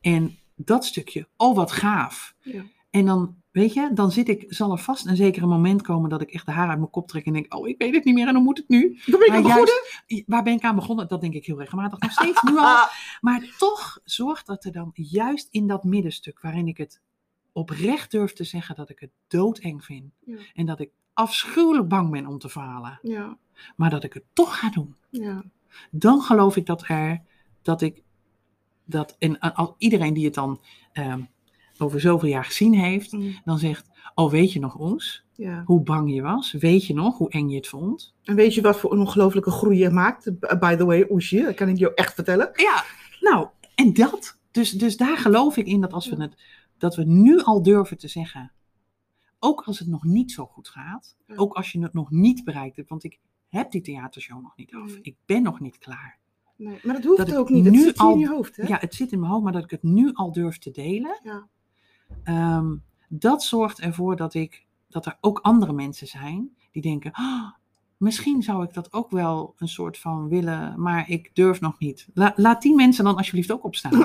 En 0.00 0.38
dat 0.56 0.84
stukje, 0.84 1.28
oh 1.36 1.56
wat 1.56 1.72
gaaf. 1.72 2.34
Ja. 2.40 2.62
En 2.90 3.06
dan, 3.06 3.36
weet 3.52 3.72
je, 3.72 3.90
dan 3.94 4.10
zit 4.12 4.28
ik, 4.28 4.44
zal 4.48 4.72
er 4.72 4.78
vast 4.78 5.06
een 5.06 5.16
zekere 5.16 5.46
moment 5.46 5.82
komen 5.82 6.10
dat 6.10 6.20
ik 6.20 6.30
echt 6.30 6.46
de 6.46 6.52
haar 6.52 6.68
uit 6.68 6.78
mijn 6.78 6.90
kop 6.90 7.08
trek 7.08 7.26
en 7.26 7.32
denk: 7.32 7.54
Oh, 7.54 7.68
ik 7.68 7.78
weet 7.78 7.94
het 7.94 8.04
niet 8.04 8.14
meer 8.14 8.28
en 8.28 8.34
hoe 8.34 8.44
moet 8.44 8.58
het 8.58 8.68
nu? 8.68 9.00
Dan 9.06 9.18
ben 9.18 9.28
ik 9.28 9.34
aan 9.34 9.42
begonnen. 9.42 10.24
Waar 10.26 10.42
ben 10.42 10.52
ik 10.52 10.62
aan 10.62 10.74
begonnen? 10.74 11.08
Dat 11.08 11.20
denk 11.20 11.34
ik 11.34 11.46
heel 11.46 11.58
regelmatig 11.58 11.98
nog 11.98 12.12
steeds 12.12 12.42
nu 12.42 12.58
al. 12.58 12.76
Maar 13.20 13.54
toch 13.58 13.98
zorgt 14.04 14.46
dat 14.46 14.64
er 14.64 14.72
dan 14.72 14.90
juist 14.94 15.48
in 15.50 15.66
dat 15.66 15.84
middenstuk 15.84 16.40
waarin 16.40 16.68
ik 16.68 16.76
het 16.76 17.00
oprecht 17.52 18.10
durf 18.10 18.32
te 18.32 18.44
zeggen 18.44 18.76
dat 18.76 18.90
ik 18.90 18.98
het 19.00 19.10
doodeng 19.28 19.84
vind. 19.84 20.12
Ja. 20.24 20.36
En 20.54 20.66
dat 20.66 20.80
ik 20.80 20.90
afschuwelijk 21.12 21.88
bang 21.88 22.10
ben 22.10 22.26
om 22.26 22.38
te 22.38 22.48
falen. 22.48 22.98
Ja, 23.02 23.38
Maar 23.76 23.90
dat 23.90 24.04
ik 24.04 24.12
het 24.12 24.24
toch 24.32 24.58
ga 24.58 24.70
doen. 24.70 24.96
ja. 25.10 25.42
Dan 25.90 26.20
geloof 26.20 26.56
ik 26.56 26.66
dat 26.66 26.88
er, 26.88 27.22
dat 27.62 27.82
ik, 27.82 28.02
dat, 28.84 29.16
en 29.18 29.38
al, 29.38 29.74
iedereen 29.78 30.14
die 30.14 30.24
het 30.24 30.34
dan 30.34 30.60
ehm, 30.92 31.22
over 31.78 32.00
zoveel 32.00 32.28
jaar 32.28 32.44
gezien 32.44 32.74
heeft, 32.74 33.12
Mm, 33.12 33.34
dan 33.44 33.58
zegt, 33.58 33.90
oh 34.14 34.30
weet 34.30 34.52
je 34.52 34.60
nog 34.60 34.74
ons? 34.76 35.24
ja. 35.36 35.62
Hoe 35.66 35.80
bang 35.82 36.14
je 36.14 36.22
was? 36.22 36.52
Weet 36.52 36.86
je 36.86 36.94
nog 36.94 37.18
hoe 37.18 37.30
eng 37.30 37.48
je 37.48 37.56
het 37.56 37.68
vond? 37.68 38.14
En 38.24 38.34
weet 38.34 38.54
je 38.54 38.60
wat 38.60 38.78
voor 38.78 38.92
een 38.92 38.98
ongelofelijke 38.98 39.50
groei 39.50 39.78
je 39.78 39.90
maakt? 39.90 40.38
B- 40.38 40.56
By 40.60 40.74
the 40.76 40.84
way, 40.84 41.06
Oesje, 41.10 41.42
dat 41.42 41.54
kan 41.54 41.68
ik 41.68 41.76
je 41.78 41.94
echt 41.94 42.14
vertellen. 42.14 42.50
Ja, 42.54 42.84
nou, 43.20 43.48
en 43.74 43.92
dat. 43.92 44.38
Dus, 44.50 44.70
dus 44.70 44.96
daar 44.96 45.16
geloof 45.16 45.56
ik 45.56 45.66
in 45.66 45.80
dat 45.80 45.92
als 45.92 46.08
we 46.08 46.22
het, 46.22 46.42
dat 46.78 46.96
we 46.96 47.04
nu 47.04 47.40
al 47.40 47.62
durven 47.62 47.98
te 47.98 48.08
zeggen, 48.08 48.52
ook 49.38 49.60
als 49.62 49.78
het 49.78 49.88
nog 49.88 50.04
niet 50.04 50.32
zo 50.32 50.46
goed 50.46 50.68
gaat, 50.68 51.16
Ja. 51.26 51.34
ook 51.36 51.54
als 51.54 51.72
je 51.72 51.82
het 51.82 51.92
nog 51.92 52.10
niet 52.10 52.44
bereikt 52.44 52.76
hebt, 52.76 52.88
want 52.88 53.04
ik 53.04 53.18
heb 53.48 53.70
die 53.70 53.80
theatershow 53.80 54.42
nog 54.42 54.56
niet 54.56 54.74
af, 54.74 54.86
Nee. 54.86 54.98
ik 55.02 55.16
ben 55.26 55.42
nog 55.42 55.60
niet 55.60 55.78
klaar. 55.78 56.18
Nee, 56.56 56.78
maar 56.82 56.94
dat 56.94 57.04
hoeft 57.04 57.26
Dat 57.26 57.36
ook 57.36 57.48
niet. 57.50 57.64
Het 57.64 57.74
zit 57.76 57.98
al- 57.98 58.12
in 58.12 58.18
je 58.18 58.28
hoofd, 58.28 58.56
hè? 58.56 58.66
Ja, 58.66 58.76
het 58.80 58.94
zit 58.94 59.12
in 59.12 59.20
mijn 59.20 59.32
hoofd, 59.32 59.44
maar 59.44 59.52
dat 59.52 59.64
ik 59.64 59.70
het 59.70 59.82
nu 59.82 60.12
al 60.12 60.32
durf 60.32 60.58
te 60.58 60.70
delen, 60.70 61.20
Ja. 61.22 61.48
Ehm, 62.24 62.74
dat 63.08 63.42
zorgt 63.44 63.80
ervoor 63.80 64.16
dat, 64.16 64.34
ik, 64.34 64.66
dat 64.88 65.06
er 65.06 65.16
ook 65.20 65.38
andere 65.38 65.72
mensen 65.72 66.06
zijn 66.06 66.56
die 66.70 66.82
denken, 66.82 67.12
"Ah, 67.12 67.50
misschien 67.96 68.42
zou 68.42 68.64
ik 68.64 68.74
dat 68.74 68.92
ook 68.92 69.10
wel 69.10 69.54
een 69.58 69.68
soort 69.68 69.98
van 69.98 70.28
willen, 70.28 70.80
maar 70.82 71.08
ik 71.10 71.30
durf 71.34 71.60
nog 71.60 71.78
niet. 71.78 72.06
La- 72.14 72.32
laat 72.36 72.62
die 72.62 72.74
mensen 72.74 73.04
dan 73.04 73.16
alsjeblieft 73.16 73.50
ook 73.52 73.64
opstaan. 73.64 73.92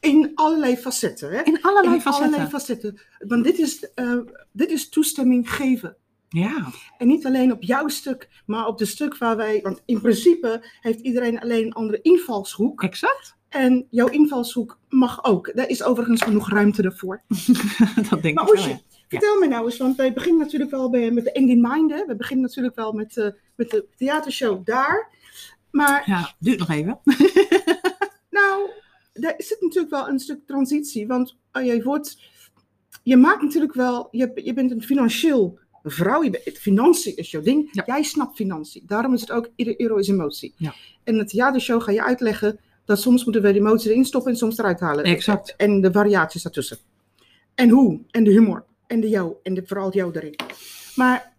In 0.00 0.30
allerlei 0.34 0.76
facetten, 0.76 1.30
hè? 1.30 1.42
In 1.42 1.62
allerlei 1.62 1.94
in 1.94 2.00
facetten. 2.00 2.26
allerlei 2.26 2.50
facetten. 2.50 3.00
Want 3.18 3.44
dit 3.44 3.58
is, 3.58 3.92
eh, 3.94 4.18
dit 4.52 4.70
is 4.70 4.88
toestemming 4.88 5.50
geven. 5.52 5.96
Ja, 6.28 6.66
En 6.98 7.06
niet 7.06 7.26
alleen 7.26 7.52
op 7.52 7.62
jouw 7.62 7.88
stuk, 7.88 8.42
maar 8.46 8.66
op 8.66 8.78
de 8.78 8.84
stuk 8.84 9.16
waar 9.18 9.36
wij. 9.36 9.60
Want 9.62 9.82
in 9.84 10.00
principe 10.00 10.64
heeft 10.80 11.00
iedereen 11.00 11.40
alleen 11.40 11.66
een 11.66 11.72
andere 11.72 12.00
invalshoek. 12.02 12.82
exact. 12.82 13.36
En 13.50 13.86
jouw 13.90 14.08
invalshoek 14.08 14.78
mag 14.88 15.24
ook. 15.24 15.52
Daar 15.54 15.68
is 15.68 15.82
overigens 15.82 16.22
genoeg 16.22 16.50
ruimte 16.50 16.82
ervoor. 16.82 17.22
dat 18.10 18.22
denk 18.22 18.34
Maar 18.34 18.48
ik 18.48 18.50
wel. 18.50 18.50
Oesje, 18.50 18.68
ja. 18.68 18.80
vertel 19.08 19.38
me 19.38 19.46
nou 19.46 19.64
eens, 19.64 19.76
want 19.76 19.96
wij 19.96 20.12
beginnen 20.12 20.40
natuurlijk 20.40 20.70
wel 20.70 20.90
bij, 20.90 21.10
met 21.10 21.24
de 21.24 21.32
End 21.32 21.48
in 21.48 21.60
Mind. 21.60 21.90
Hè? 21.90 22.04
We 22.06 22.16
beginnen 22.16 22.46
natuurlijk 22.46 22.76
wel 22.76 22.92
met, 22.92 23.16
eh, 23.16 23.28
met 23.56 23.70
de 23.70 23.86
theatershow 23.96 24.66
daar. 24.66 25.08
Maar 25.70 26.02
Ja, 26.06 26.34
duurt 26.38 26.58
nog 26.58 26.70
even. 26.70 26.98
nou, 28.38 28.70
daar 29.12 29.34
zit 29.36 29.60
natuurlijk 29.60 29.92
wel 29.92 30.08
een 30.08 30.18
stuk 30.18 30.46
transitie. 30.46 31.06
Want 31.06 31.36
eh, 31.52 31.66
je, 31.66 31.82
wordt, 31.82 32.18
je 33.02 33.16
maakt 33.16 33.42
natuurlijk 33.42 33.74
wel, 33.74 34.08
je, 34.10 34.30
je 34.34 34.52
bent 34.52 34.70
een 34.70 34.82
financieel 34.82 35.58
vrouw. 35.82 36.22
Je 36.22 36.30
bent, 36.30 36.58
financiën 36.58 37.16
is 37.16 37.30
jouw 37.30 37.42
ding. 37.42 37.68
Ja. 37.72 37.82
Jij 37.86 38.02
snapt 38.02 38.36
financiën. 38.36 38.82
Daarom 38.86 39.14
is 39.14 39.20
het 39.20 39.32
ook, 39.32 39.48
ieder 39.56 39.80
euro 39.80 39.96
is 39.96 40.08
emotie. 40.08 40.54
Ja. 40.56 40.74
En 41.04 41.16
de 41.16 41.24
theatershow 41.24 41.82
ga 41.82 41.92
je 41.92 42.04
uitleggen 42.04 42.60
dat 42.90 43.00
soms 43.00 43.24
moeten 43.24 43.42
we 43.42 43.52
de 43.52 43.58
emotie 43.58 43.90
erin 43.90 44.04
stoppen 44.04 44.32
en 44.32 44.38
soms 44.38 44.58
eruit 44.58 44.80
halen. 44.80 45.04
Exact. 45.04 45.54
En 45.56 45.80
de 45.80 45.92
variaties 45.92 46.42
daartussen. 46.42 46.78
En 47.54 47.68
hoe, 47.68 48.00
en 48.10 48.24
de 48.24 48.30
humor, 48.30 48.64
en 48.86 49.00
de 49.00 49.08
jou, 49.08 49.34
en 49.42 49.54
de, 49.54 49.62
vooral 49.66 49.92
jou 49.92 50.12
erin. 50.14 50.36
Maar 50.94 51.32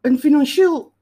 een 0.00 0.18
financieel, 0.18 0.92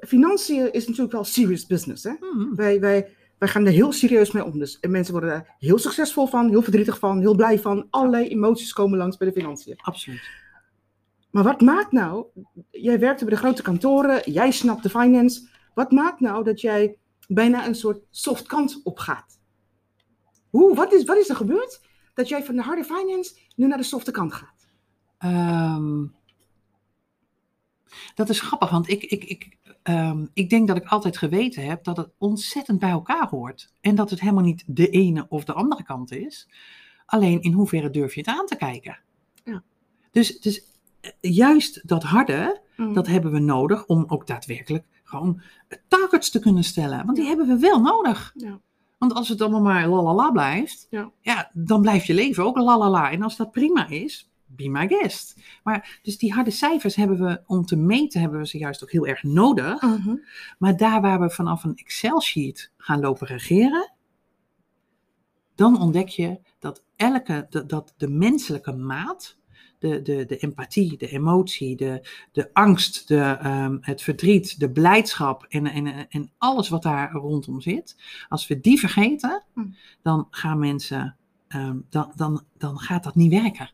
financiën 0.00 0.72
is 0.72 0.86
natuurlijk 0.86 1.12
wel 1.12 1.24
serious 1.24 1.66
business. 1.66 2.04
Hè? 2.04 2.12
Hmm, 2.20 2.54
Wij, 2.54 2.80
wij, 2.80 3.08
wij 3.38 3.48
gaan 3.48 3.66
er 3.66 3.72
heel 3.72 3.92
serieus 3.92 4.30
mee 4.32 4.44
om. 4.44 4.58
Dus, 4.58 4.80
en 4.80 4.90
mensen 4.90 5.12
worden 5.12 5.30
daar 5.30 5.56
heel 5.58 5.78
succesvol 5.78 6.26
van, 6.26 6.48
heel 6.48 6.62
verdrietig 6.62 6.98
van, 6.98 7.20
heel 7.20 7.34
blij 7.34 7.58
van. 7.58 7.86
Allerlei 7.90 8.28
emoties 8.28 8.72
komen 8.72 8.98
langs 8.98 9.16
bij 9.16 9.28
de 9.28 9.40
financiën. 9.40 9.76
absoluut. 9.76 10.40
Maar 11.30 11.44
wat 11.44 11.60
maakt 11.60 11.92
nou, 11.92 12.26
jij 12.70 12.98
werkte 12.98 13.24
bij 13.24 13.34
de 13.34 13.40
grote 13.40 13.62
kantoren, 13.62 14.32
jij 14.32 14.50
snapt 14.50 14.82
de 14.82 14.90
finance. 14.90 15.48
Wat 15.74 15.90
maakt 15.90 16.20
nou 16.20 16.44
dat 16.44 16.60
jij 16.60 16.96
bijna 17.34 17.66
een 17.66 17.74
soort 17.74 18.02
soft 18.10 18.46
kant 18.46 18.80
op 18.84 18.98
gaat? 18.98 19.40
Hoe, 20.50 20.74
wat, 20.74 20.92
is, 20.92 21.04
wat 21.04 21.16
is 21.16 21.28
er 21.28 21.36
gebeurd 21.36 21.80
dat 22.14 22.28
jij 22.28 22.44
van 22.44 22.56
de 22.56 22.62
harde 22.62 22.84
finance 22.84 23.36
nu 23.56 23.66
naar 23.66 23.78
de 23.78 23.84
softe 23.84 24.10
kant 24.10 24.32
gaat? 24.32 24.68
Ehm, 25.18 26.06
dat 28.14 28.28
is 28.28 28.40
grappig, 28.40 28.70
want 28.70 28.88
ik, 28.88 29.02
ik, 29.02 29.24
ik, 29.24 29.56
ehm, 29.82 30.26
ik 30.32 30.50
denk 30.50 30.68
dat 30.68 30.76
ik 30.76 30.86
altijd 30.86 31.16
geweten 31.16 31.64
heb 31.64 31.84
dat 31.84 31.96
het 31.96 32.10
ontzettend 32.18 32.78
bij 32.78 32.90
elkaar 32.90 33.28
hoort. 33.28 33.74
En 33.80 33.94
dat 33.94 34.10
het 34.10 34.20
helemaal 34.20 34.44
niet 34.44 34.64
de 34.66 34.88
ene 34.88 35.26
of 35.28 35.44
de 35.44 35.52
andere 35.52 35.82
kant 35.82 36.12
is. 36.12 36.48
Alleen 37.06 37.40
in 37.40 37.52
hoeverre 37.52 37.90
durf 37.90 38.14
je 38.14 38.20
het 38.20 38.28
aan 38.28 38.46
te 38.46 38.56
kijken? 38.56 38.98
Ja. 39.44 39.62
Dus, 40.10 40.40
dus 40.40 40.64
eh, 41.00 41.10
juist 41.20 41.88
dat 41.88 42.02
harde, 42.02 42.60
Mm. 42.76 42.94
dat 42.94 43.06
hebben 43.06 43.32
we 43.32 43.38
nodig 43.38 43.86
om 43.86 44.04
ook 44.06 44.26
daadwerkelijk 44.26 44.84
gewoon 45.12 45.40
targets 45.88 46.30
te 46.30 46.38
kunnen 46.38 46.64
stellen. 46.64 47.04
Want 47.04 47.16
die 47.16 47.26
hebben 47.26 47.46
we 47.46 47.58
wel 47.58 47.80
nodig. 47.80 48.32
Ja. 48.36 48.60
Want 48.98 49.14
als 49.14 49.28
het 49.28 49.40
allemaal 49.40 49.60
maar 49.60 49.88
lalala 49.88 50.30
blijft, 50.30 50.86
Ja. 51.20 51.50
dan 51.52 51.80
blijft 51.80 52.06
je 52.06 52.14
leven 52.14 52.44
ook 52.44 52.56
lalala. 52.56 53.10
En 53.10 53.22
als 53.22 53.36
dat 53.36 53.50
prima 53.50 53.88
is, 53.88 54.30
be 54.46 54.68
my 54.68 54.88
guest. 54.88 55.40
Maar 55.62 55.98
dus 56.02 56.18
die 56.18 56.32
harde 56.32 56.50
cijfers 56.50 56.94
hebben 56.96 57.18
we, 57.18 57.42
om 57.46 57.64
te 57.64 57.76
meten, 57.76 58.20
hebben 58.20 58.38
we 58.38 58.46
ze 58.46 58.58
juist 58.58 58.82
ook 58.82 58.90
heel 58.90 59.06
erg 59.06 59.22
nodig. 59.22 59.82
Mhm. 59.82 60.16
Maar 60.58 60.76
daar 60.76 61.00
waar 61.00 61.20
we 61.20 61.30
vanaf 61.30 61.64
een 61.64 61.76
Excel-sheet 61.76 62.72
gaan 62.76 63.00
lopen 63.00 63.26
regeren, 63.26 63.92
dan 65.54 65.80
ontdek 65.80 66.08
je 66.08 66.40
dat 66.58 66.84
elke, 66.96 67.46
dat, 67.50 67.68
dat 67.68 67.94
de 67.96 68.08
menselijke 68.08 68.72
maat, 68.72 69.36
de, 69.82 70.02
de, 70.02 70.24
de 70.26 70.36
empathie, 70.36 70.96
de 70.96 71.08
emotie, 71.08 71.76
de, 71.76 72.08
de 72.32 72.50
angst, 72.52 73.08
de, 73.08 73.20
ehm, 73.20 73.76
het 73.80 74.02
verdriet, 74.02 74.60
de 74.60 74.70
blijdschap 74.70 75.46
en, 75.48 75.66
en, 75.66 76.08
en 76.08 76.30
alles 76.38 76.68
wat 76.68 76.82
daar 76.82 77.12
rondom 77.12 77.60
zit, 77.60 77.96
als 78.28 78.46
we 78.46 78.60
die 78.60 78.78
vergeten, 78.78 79.44
Hm. 79.54 79.66
dan 80.02 80.26
gaan 80.30 80.58
mensen, 80.58 81.16
ehm, 81.48 81.76
dan, 81.90 82.12
dan, 82.14 82.42
dan 82.58 82.78
gaat 82.78 83.04
dat 83.04 83.14
niet 83.14 83.32
werken. 83.32 83.70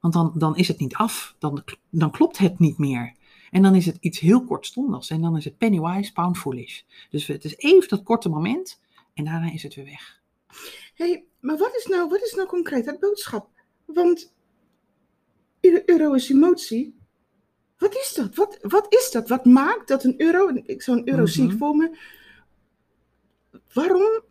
Want 0.00 0.14
dan, 0.14 0.32
dan 0.34 0.56
is 0.56 0.68
het 0.68 0.78
niet 0.78 0.94
af, 0.94 1.36
dan, 1.38 1.64
dan 1.90 2.10
klopt 2.10 2.38
het 2.38 2.58
niet 2.58 2.78
meer. 2.78 3.14
En 3.50 3.62
dan 3.62 3.74
is 3.74 3.86
het 3.86 3.96
iets 4.00 4.18
heel 4.18 4.44
kortstondigs. 4.44 5.10
En 5.10 5.20
dan 5.20 5.36
is 5.36 5.44
het 5.44 5.58
penny 5.58 5.80
wise, 5.80 6.12
pound 6.12 6.38
foolish. 6.38 6.82
Dus 7.10 7.26
het 7.26 7.44
is 7.44 7.56
even 7.56 7.88
dat 7.88 8.02
korte 8.02 8.28
moment 8.28 8.80
en 9.14 9.24
daarna 9.24 9.52
is 9.52 9.62
het 9.62 9.74
weer 9.74 9.84
weg. 9.84 10.20
Hey, 10.94 11.24
maar 11.40 11.56
wat 11.56 11.74
is 11.76 11.86
nou, 11.86 12.08
wat 12.08 12.22
is 12.22 12.34
nou 12.34 12.48
concreet 12.48 12.86
het 12.86 13.00
boodschap? 13.00 13.48
Want 13.84 14.34
euro 15.60 16.12
is 16.12 16.30
emotie. 16.30 16.94
Wat 17.78 17.94
is 17.94 18.12
dat? 18.16 18.34
Wat, 18.34 18.58
wat 18.62 18.86
is 18.88 19.10
dat? 19.10 19.28
Wat 19.28 19.44
maakt 19.44 19.88
dat 19.88 20.04
een 20.04 20.20
euro, 20.20 20.48
en 20.48 20.68
ik 20.68 20.82
zo'n 20.82 21.08
euro 21.08 21.26
zie 21.26 21.42
ik 21.44 21.48
Mhm. 21.48 21.58
voor 21.58 21.76
me, 21.76 21.98
waarom, 23.72 24.22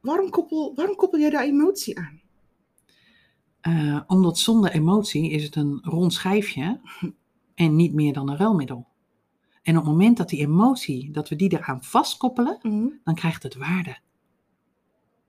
waarom, 0.00 0.30
koppel, 0.30 0.74
waarom 0.74 0.96
koppel 0.96 1.18
jij 1.20 1.30
daar 1.30 1.44
emotie 1.44 1.98
aan? 1.98 2.20
Eh, 3.60 4.00
omdat 4.06 4.38
zonder 4.38 4.70
emotie 4.70 5.30
is 5.30 5.44
het 5.44 5.56
een 5.56 5.80
rond 5.82 6.12
schijfje 6.12 6.80
en 7.54 7.76
niet 7.76 7.94
meer 7.94 8.12
dan 8.12 8.28
een 8.30 8.36
ruilmiddel. 8.36 8.86
En 9.62 9.76
op 9.78 9.82
het 9.84 9.92
moment 9.92 10.16
dat 10.16 10.28
die 10.28 10.40
emotie, 10.40 11.10
dat 11.10 11.28
we 11.28 11.36
die 11.36 11.52
eraan 11.52 11.84
vastkoppelen, 11.84 12.58
Mhm. 12.62 12.88
dan 13.04 13.14
krijgt 13.14 13.42
het 13.42 13.54
waarde. 13.54 13.98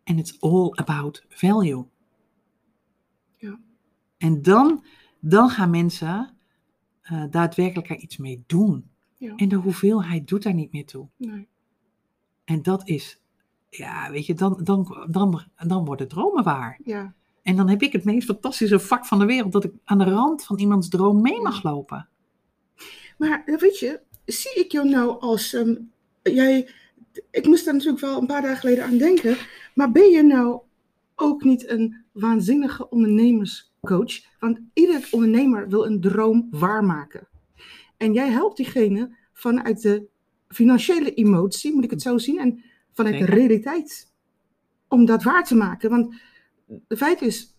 En 0.03 0.17
it's 0.17 0.38
all 0.39 0.71
about 0.71 1.25
value. 1.29 1.85
Ja. 3.38 3.59
En 4.17 4.41
dan, 4.41 4.83
dan 5.27 5.50
gaan 5.50 5.70
mensen 5.70 6.34
eh, 7.01 7.24
daadwerkelijk 7.29 7.89
er 7.89 7.98
iets 7.98 8.17
mee 8.17 8.44
doen. 8.48 8.89
Ja. 9.17 9.36
En 9.36 9.50
de 9.50 9.55
hoeveelheid 9.55 10.27
doet 10.27 10.44
daar 10.44 10.53
niet 10.53 10.72
meer 10.72 10.86
toe. 10.86 11.08
Nee. 11.17 11.48
En 12.44 12.62
dat 12.62 12.88
is, 12.88 13.20
ja, 13.70 14.12
weet 14.12 14.25
je, 14.25 14.34
dan, 14.34 14.60
dan, 14.63 15.08
dan, 15.10 15.41
dan 15.67 15.86
worden 15.86 16.08
dromen 16.08 16.44
waar. 16.44 16.79
Ja. 16.84 17.13
En 17.41 17.55
dan 17.55 17.70
heb 17.70 17.82
ik 17.82 17.91
het 17.94 18.03
meest 18.03 18.27
fantastische 18.27 18.79
vak 18.79 19.05
van 19.05 19.20
de 19.20 19.25
wereld, 19.25 19.51
dat 19.51 19.63
ik 19.63 19.74
aan 19.84 19.98
de 19.98 20.03
rand 20.03 20.44
van 20.44 20.60
iemands 20.60 20.89
droom 20.89 21.22
mee 21.22 21.41
mag 21.41 21.63
lopen. 21.63 22.08
Maar 23.17 23.44
eh, 23.46 23.58
weet 23.58 23.79
je, 23.79 24.00
zie 24.25 24.53
ik 24.53 24.72
jou 24.72 24.89
nou 24.89 25.20
als. 25.22 25.53
ehm, 25.53 25.75
jij, 26.24 26.70
ik 27.32 27.46
moest 27.46 27.65
daar 27.65 27.74
natuurlijk 27.74 28.01
wel 28.01 28.20
een 28.20 28.27
paar 28.27 28.41
dagen 28.41 28.58
geleden 28.58 28.86
aan 28.86 28.98
denken. 28.98 29.38
Maar 29.74 29.91
ben 29.91 30.10
je 30.10 30.24
nou 30.24 30.60
ook 31.15 31.44
niet 31.44 31.70
een 31.70 32.03
waanzinnige 32.12 32.89
ondernemerscoach? 33.89 34.39
Want 34.39 34.60
ieder 34.74 35.08
ondernemer 35.12 35.70
wil 35.70 35.86
een 35.86 36.01
droom 36.01 36.48
waarmaken. 36.51 37.27
En 37.98 38.13
jij 38.13 38.30
helpt 38.30 38.58
diegene 38.58 39.18
vanuit 39.34 39.82
de 39.82 40.08
financiële 40.48 41.13
emotie, 41.13 41.74
moet 41.74 41.84
ik 41.84 41.89
het 41.89 42.01
zo 42.01 42.18
zien, 42.18 42.39
en 42.39 42.63
vanuit 42.94 43.18
de 43.18 43.25
realiteit. 43.25 44.13
Om 44.88 45.06
dat 45.06 45.24
waar 45.24 45.44
te 45.44 45.56
maken. 45.56 45.89
Want 45.89 46.15
de 46.88 46.98
feit 46.98 47.22
is, 47.22 47.58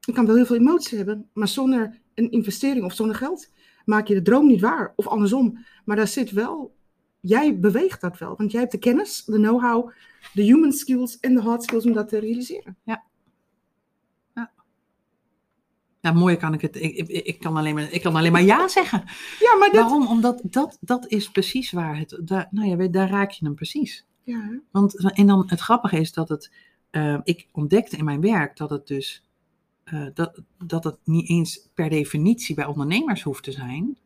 je 0.00 0.12
kan 0.12 0.26
wel 0.26 0.34
heel 0.36 0.46
veel 0.46 0.56
emotie 0.56 0.96
hebben, 0.96 1.28
maar 1.32 1.48
zonder 1.48 2.00
een 2.14 2.30
investering 2.30 2.84
of 2.84 2.94
zonder 2.94 3.16
geld 3.16 3.52
maak 3.84 4.06
je 4.06 4.14
de 4.14 4.22
droom 4.22 4.46
niet 4.46 4.60
waar. 4.60 4.92
Of 4.96 5.06
andersom. 5.06 5.64
Maar 5.84 5.96
daar 5.96 6.08
zit 6.08 6.30
wel, 6.30 6.76
jij 7.20 7.58
beweegt 7.58 8.00
dat 8.00 8.18
wel. 8.18 8.36
Want 8.36 8.50
jij 8.50 8.60
hebt 8.60 8.72
de 8.72 8.78
kennis, 8.78 9.24
de 9.24 9.36
know-how, 9.36 9.90
de 10.32 10.42
human 10.42 10.72
skills 10.72 11.18
en 11.18 11.34
de 11.34 11.40
hard 11.40 11.62
skills 11.62 11.84
om 11.84 11.92
dat 11.92 12.08
te 12.08 12.18
realiseren. 12.18 12.76
Nou, 16.00 16.16
mooi 16.16 16.36
kan 16.36 16.54
ik 16.54 16.60
het. 16.60 16.76
Ik, 16.76 16.96
ik, 16.96 17.08
ik 17.08 17.38
kan 17.40 17.56
alleen 17.56 17.74
maar, 17.74 17.90
ik 17.92 18.02
kan 18.02 18.16
alleen 18.16 18.32
maar 18.32 18.42
ja 18.42 18.68
zeggen. 18.68 19.04
Ja, 19.40 19.56
maar 19.58 19.70
dat... 19.72 19.80
Waarom? 19.82 20.06
Omdat 20.06 20.40
dat, 20.44 20.78
dat 20.80 21.06
is 21.08 21.30
precies 21.30 21.70
waar 21.70 21.98
het. 21.98 22.18
Daar, 22.22 22.48
nou 22.50 22.68
ja, 22.82 22.88
daar 22.88 23.08
raak 23.10 23.30
je 23.30 23.44
hem 23.44 23.54
precies. 23.54 24.06
Ja? 24.24 24.60
Want, 24.70 25.12
en 25.14 25.26
dan 25.26 25.44
het 25.46 25.60
grappige 25.60 25.98
is 25.98 26.12
dat 26.12 26.28
het. 26.28 26.52
eh, 26.90 27.18
ik 27.24 27.48
ontdekte 27.52 27.96
in 27.96 28.04
mijn 28.04 28.20
werk 28.20 28.56
dat 28.56 28.70
het 28.70 28.86
dus. 28.86 29.24
eh, 29.84 30.06
dat, 30.14 30.42
dat 30.64 30.84
het 30.84 30.96
niet 31.04 31.28
eens 31.28 31.68
per 31.74 31.88
definitie 31.88 32.54
bij 32.54 32.66
ondernemers 32.66 33.22
hoeft 33.22 33.42
te 33.42 33.52
zijn. 33.52 33.96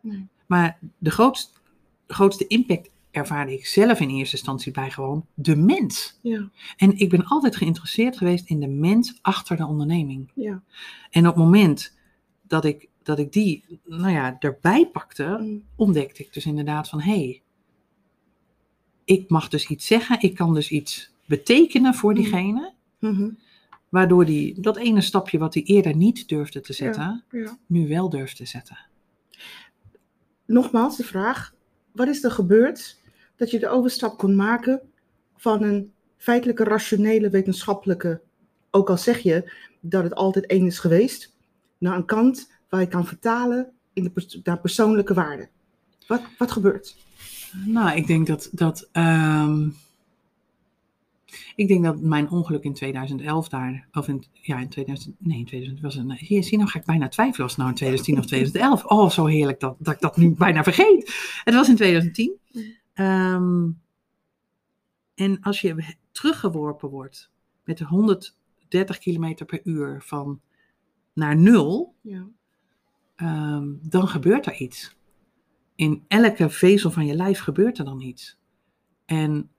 Nee. 0.00 0.26
Maar 0.46 0.78
de 0.98 1.10
grootste, 1.10 1.58
grootste 2.06 2.46
impact 2.46 2.90
ervaarde 3.10 3.52
ik 3.52 3.66
zelf 3.66 4.00
in 4.00 4.08
eerste 4.08 4.36
instantie 4.36 4.72
bij 4.72 4.90
gewoon 4.90 5.26
de 5.34 5.56
mens. 5.56 6.18
ja, 6.22 6.50
En 6.76 6.98
ik 6.98 7.10
ben 7.10 7.24
altijd 7.24 7.56
geïnteresseerd 7.56 8.16
geweest 8.16 8.48
in 8.48 8.60
de 8.60 8.68
mens 8.68 9.18
achter 9.22 9.56
de 9.56 9.66
onderneming. 9.66 10.30
ja. 10.34 10.62
En 11.10 11.26
op 11.28 11.34
het 11.34 11.44
moment 11.44 11.96
dat 12.42 12.64
ik, 12.64 12.88
dat 13.02 13.18
ik 13.18 13.32
die, 13.32 13.64
nou 13.84 14.12
ja, 14.12 14.36
erbij 14.38 14.86
pakte, 14.86 15.36
Mm, 15.40 15.64
ontdekte 15.76 16.22
ik 16.22 16.32
dus 16.32 16.46
inderdaad 16.46 16.88
van, 16.88 17.00
hé, 17.00 17.12
hey, 17.12 17.42
ik 19.04 19.28
mag 19.30 19.48
dus 19.48 19.66
iets 19.68 19.86
zeggen, 19.86 20.20
ik 20.20 20.34
kan 20.34 20.54
dus 20.54 20.70
iets 20.70 21.10
betekenen 21.26 21.94
voor 21.94 22.10
Mm. 22.10 22.16
diegene, 22.16 22.72
mhm, 23.00 23.30
waardoor 23.88 24.24
die 24.24 24.60
dat 24.60 24.76
ene 24.76 25.00
stapje 25.00 25.38
wat 25.38 25.54
hij 25.54 25.62
eerder 25.62 25.96
niet 25.96 26.28
durfde 26.28 26.60
te 26.60 26.72
zetten, 26.72 27.24
ja. 27.30 27.58
nu 27.66 27.88
wel 27.88 28.08
durft 28.08 28.36
te 28.36 28.46
zetten. 28.46 28.78
Nogmaals 30.46 30.96
de 30.96 31.04
vraag, 31.04 31.54
wat 31.92 32.08
is 32.08 32.24
er 32.24 32.30
gebeurd 32.30 33.00
dat 33.36 33.50
je 33.50 33.58
de 33.58 33.68
overstap 33.68 34.18
kon 34.18 34.36
maken 34.36 34.80
van 35.36 35.62
een 35.62 35.92
feitelijke, 36.16 36.64
rationele, 36.64 37.30
wetenschappelijke, 37.30 38.20
ook 38.70 38.90
al 38.90 38.98
zeg 38.98 39.18
je 39.18 39.52
dat 39.80 40.02
het 40.02 40.14
altijd 40.14 40.46
één 40.46 40.66
is 40.66 40.78
geweest, 40.78 41.34
naar 41.78 41.96
een 41.96 42.04
kant 42.04 42.50
waar 42.68 42.80
je 42.80 42.88
kan 42.88 43.06
vertalen 43.06 43.72
in 43.92 44.02
de 44.02 44.40
naar 44.42 44.60
persoonlijke 44.60 45.14
waarde. 45.14 45.48
Wat, 46.06 46.22
wat 46.38 46.50
gebeurt? 46.50 46.96
Nou, 47.66 47.96
ik 47.96 48.06
denk 48.06 48.26
dat, 48.26 48.48
dat 48.52 48.88
ehm, 48.92 49.68
ik 51.56 51.68
denk 51.68 51.84
dat 51.84 52.00
mijn 52.00 52.30
ongeluk 52.30 52.64
in 52.64 52.74
2011 52.74 53.48
daar, 53.48 53.88
of 53.92 54.08
in, 54.08 54.24
ja, 54.32 54.58
in 54.58 54.68
2000, 54.68 55.14
nee, 55.18 55.38
in 55.38 55.44
2000 55.44 55.80
was 55.82 55.94
nee, 55.96 56.18
hier 56.20 56.42
zie 56.42 56.50
je, 56.52 56.56
nou 56.58 56.70
ga 56.70 56.78
ik 56.78 56.84
bijna 56.84 57.08
twijfelen 57.08 57.44
of 57.46 57.50
het 57.50 57.58
nou 57.58 57.70
in 57.70 57.76
2010 57.76 58.18
of 58.18 58.26
2011. 58.26 58.84
Oh, 58.84 59.10
zo 59.10 59.26
heerlijk 59.26 59.60
dat, 59.60 59.76
dat 59.78 59.94
ik 59.94 60.00
dat 60.00 60.16
nu 60.16 60.34
bijna 60.34 60.62
vergeet. 60.62 61.40
Het 61.44 61.54
was 61.54 61.68
in 61.68 61.76
2010. 61.76 62.38
Ehm, 62.92 63.68
en 65.14 65.40
als 65.40 65.60
je 65.60 65.94
teruggeworpen 66.12 66.88
wordt 66.88 67.30
met 67.64 67.80
130 67.80 68.98
kilometer 68.98 69.46
per 69.46 69.60
uur 69.64 70.02
van 70.02 70.40
naar 71.14 71.36
nul, 71.36 71.94
Ja. 72.02 72.28
ehm, 73.16 73.68
dan 73.82 74.08
gebeurt 74.08 74.46
er 74.46 74.54
iets. 74.54 74.96
In 75.74 76.04
elke 76.08 76.50
vezel 76.50 76.90
van 76.90 77.06
je 77.06 77.14
lijf 77.14 77.38
gebeurt 77.40 77.78
er 77.78 77.84
dan 77.84 78.00
iets. 78.00 78.38
En 79.04 79.50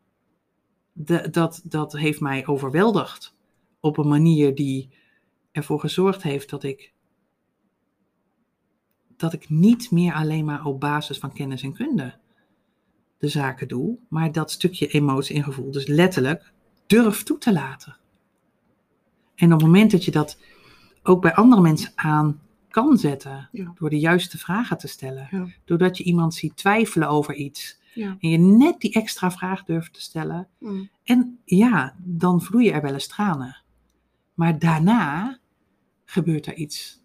de, 1.05 1.29
dat, 1.29 1.61
dat 1.63 1.93
heeft 1.93 2.19
mij 2.19 2.47
overweldigd 2.47 3.35
op 3.79 3.97
een 3.97 4.07
manier 4.07 4.55
die 4.55 4.89
ervoor 5.51 5.79
gezorgd 5.79 6.23
heeft 6.23 6.49
dat 6.49 6.63
ik, 6.63 6.93
dat 9.17 9.33
ik 9.33 9.49
niet 9.49 9.91
meer 9.91 10.13
alleen 10.13 10.45
maar 10.45 10.65
op 10.65 10.79
basis 10.79 11.17
van 11.17 11.33
kennis 11.33 11.61
en 11.61 11.73
kunde 11.73 12.17
de 13.17 13.27
zaken 13.27 13.67
doe, 13.67 13.97
maar 14.07 14.31
dat 14.31 14.51
stukje 14.51 14.87
emotie 14.87 15.35
en 15.35 15.43
gevoel, 15.43 15.71
dus 15.71 15.87
letterlijk, 15.87 16.51
durf 16.87 17.23
toe 17.23 17.37
te 17.37 17.53
laten. 17.53 17.97
En 19.35 19.53
op 19.53 19.59
het 19.59 19.67
moment 19.67 19.91
dat 19.91 20.05
je 20.05 20.11
dat 20.11 20.37
ook 21.03 21.21
bij 21.21 21.33
andere 21.33 21.61
mensen 21.61 21.91
aan 21.95 22.41
kan 22.69 22.97
zetten, 22.97 23.49
Ja. 23.51 23.73
door 23.75 23.89
de 23.89 23.99
juiste 23.99 24.37
vragen 24.37 24.77
te 24.77 24.87
stellen, 24.87 25.27
Ja. 25.31 25.47
doordat 25.65 25.97
je 25.97 26.03
iemand 26.03 26.33
ziet 26.33 26.57
twijfelen 26.57 27.09
over 27.09 27.33
iets 27.33 27.78
Ja. 27.93 28.17
en 28.19 28.29
je 28.29 28.37
net 28.37 28.79
die 28.81 28.93
extra 28.93 29.31
vraag 29.31 29.63
durft 29.63 29.93
te 29.93 30.01
stellen, 30.01 30.47
Mm. 30.59 30.89
en 31.03 31.39
ja, 31.45 31.95
dan 31.97 32.41
vloeien 32.41 32.73
er 32.73 32.81
wel 32.81 32.93
eens 32.93 33.07
tranen. 33.07 33.61
Maar 34.33 34.59
daarna 34.59 35.39
gebeurt 36.05 36.45
er 36.45 36.55
iets, 36.55 37.01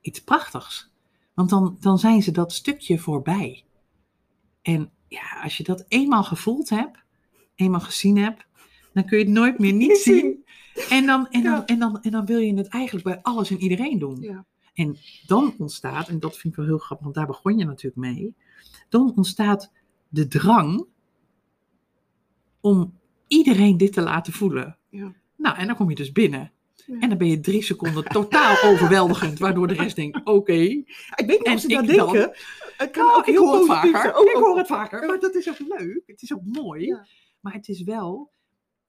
iets 0.00 0.22
prachtigs. 0.22 0.90
Want 1.34 1.50
dan, 1.50 1.76
dan 1.80 1.98
zijn 1.98 2.22
ze 2.22 2.30
dat 2.30 2.52
stukje 2.52 2.98
voorbij. 2.98 3.64
En 4.62 4.90
ja, 5.08 5.40
als 5.42 5.56
je 5.56 5.62
dat 5.64 5.84
eenmaal 5.88 6.24
gevoeld 6.24 6.68
hebt, 6.68 6.98
eenmaal 7.54 7.80
gezien 7.80 8.16
hebt, 8.18 8.46
dan 8.92 9.04
kun 9.04 9.18
je 9.18 9.24
het 9.24 9.32
nooit 9.32 9.58
meer 9.58 9.72
niet 9.72 9.96
zien. 10.08 10.44
En 10.90 11.06
dan, 11.06 11.28
en, 11.28 11.42
dan, 11.42 11.52
Ja. 11.52 11.64
en, 11.66 11.78
dan, 11.78 12.02
en 12.02 12.10
dan 12.10 12.26
wil 12.26 12.38
je 12.38 12.54
het 12.54 12.68
eigenlijk 12.68 13.04
bij 13.04 13.18
alles 13.22 13.50
en 13.50 13.60
iedereen 13.62 13.98
doen. 13.98 14.20
Ja. 14.20 14.44
En 14.74 14.96
dan 15.26 15.54
ontstaat, 15.58 16.08
en 16.08 16.20
dat 16.20 16.36
vind 16.36 16.52
ik 16.52 16.58
wel 16.58 16.66
heel 16.68 16.78
grappig, 16.78 17.04
want 17.04 17.16
daar 17.16 17.26
begon 17.26 17.58
je 17.58 17.64
natuurlijk 17.64 17.96
mee. 17.96 18.34
Dan 18.88 19.12
ontstaat 19.16 19.72
de 20.08 20.28
drang 20.28 20.86
om 22.60 22.98
iedereen 23.26 23.76
dit 23.76 23.92
te 23.92 24.00
laten 24.00 24.32
voelen. 24.32 24.78
Ja. 24.88 25.12
Nou, 25.36 25.56
en 25.56 25.66
dan 25.66 25.76
kom 25.76 25.88
je 25.88 25.94
dus 25.94 26.12
binnen. 26.12 26.52
Ja. 26.86 26.98
En 27.00 27.08
dan 27.08 27.18
ben 27.18 27.28
je 27.28 27.40
drie 27.40 27.62
seconden 27.62 28.04
totaal 28.04 28.62
overweldigend, 28.72 29.38
waardoor 29.38 29.66
de 29.66 29.74
rest 29.74 29.96
denkt, 29.96 30.24
oké. 30.24 30.52
Ik 30.52 30.86
weet 31.16 31.28
niet 31.28 31.54
of 31.54 31.60
ze 31.60 31.68
dat 31.68 31.86
denken. 31.86 32.32
Het 32.76 32.90
kan 32.90 33.06
Nou, 33.06 33.18
ook 33.18 33.26
ik 33.26 33.34
heel 33.34 33.46
hoor 33.46 33.56
het 33.56 33.66
vaker. 33.66 34.16
Oh, 34.16 34.28
ik 34.28 34.36
oh, 34.36 34.42
hoor 34.42 34.58
het 34.58 34.66
vaker, 34.66 35.06
maar 35.06 35.20
dat 35.20 35.34
is 35.34 35.48
ook 35.48 35.78
leuk. 35.78 36.02
Het 36.06 36.22
is 36.22 36.32
ook 36.32 36.44
mooi. 36.44 36.86
Ja. 36.86 37.06
Maar 37.40 37.52
het 37.52 37.68
is 37.68 37.82
wel, 37.82 38.32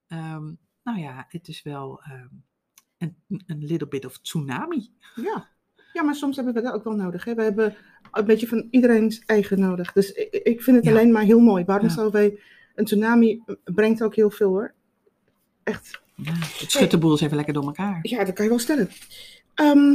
ehm, 0.08 0.54
nou 0.84 1.00
ja, 1.00 1.26
het 1.30 1.48
is 1.48 1.62
wel 1.62 2.02
ehm, 2.02 2.28
een, 2.98 3.44
een 3.46 3.66
little 3.66 3.88
bit 3.88 4.06
of 4.06 4.20
tsunami. 4.20 4.94
Ja. 5.16 5.50
ja, 5.94 6.04
maar 6.04 6.16
soms 6.16 6.36
hebben 6.36 6.54
we 6.54 6.62
dat 6.62 6.74
ook 6.74 6.84
wel 6.84 6.96
nodig. 6.96 7.24
Hè? 7.24 7.34
We 7.34 7.44
hebben 7.44 7.76
een 8.12 8.26
beetje 8.26 8.48
van 8.48 8.67
iedereen's 8.72 9.24
eigen 9.26 9.60
nodig. 9.60 9.91
Dus 9.93 10.12
ik, 10.12 10.34
ik 10.34 10.62
vind 10.62 10.76
het 10.78 10.86
Ja. 10.86 10.91
alleen 10.91 11.12
maar 11.12 11.24
heel 11.24 11.39
mooi. 11.39 11.63
Waarom 11.65 11.88
Ja. 11.88 11.93
zouden 11.93 12.22
wij... 12.22 12.39
Een 12.76 12.86
tsunami 12.86 13.43
brengt 13.63 14.02
ook 14.04 14.15
heel 14.15 14.30
veel 14.30 14.50
hoor. 14.50 14.74
Echt. 15.63 16.02
Ja, 16.15 16.32
het 16.34 16.72
schudt 16.72 16.91
de 16.91 16.98
boel 16.98 17.12
eens 17.12 17.22
even 17.22 17.36
lekker 17.36 17.54
door 17.54 17.63
elkaar. 17.65 18.00
Ja, 18.02 18.24
dat 18.24 18.34
kan 18.34 18.43
je 18.43 18.50
wel 18.50 18.60
stellen. 18.60 18.89
Ehm, 19.56 19.93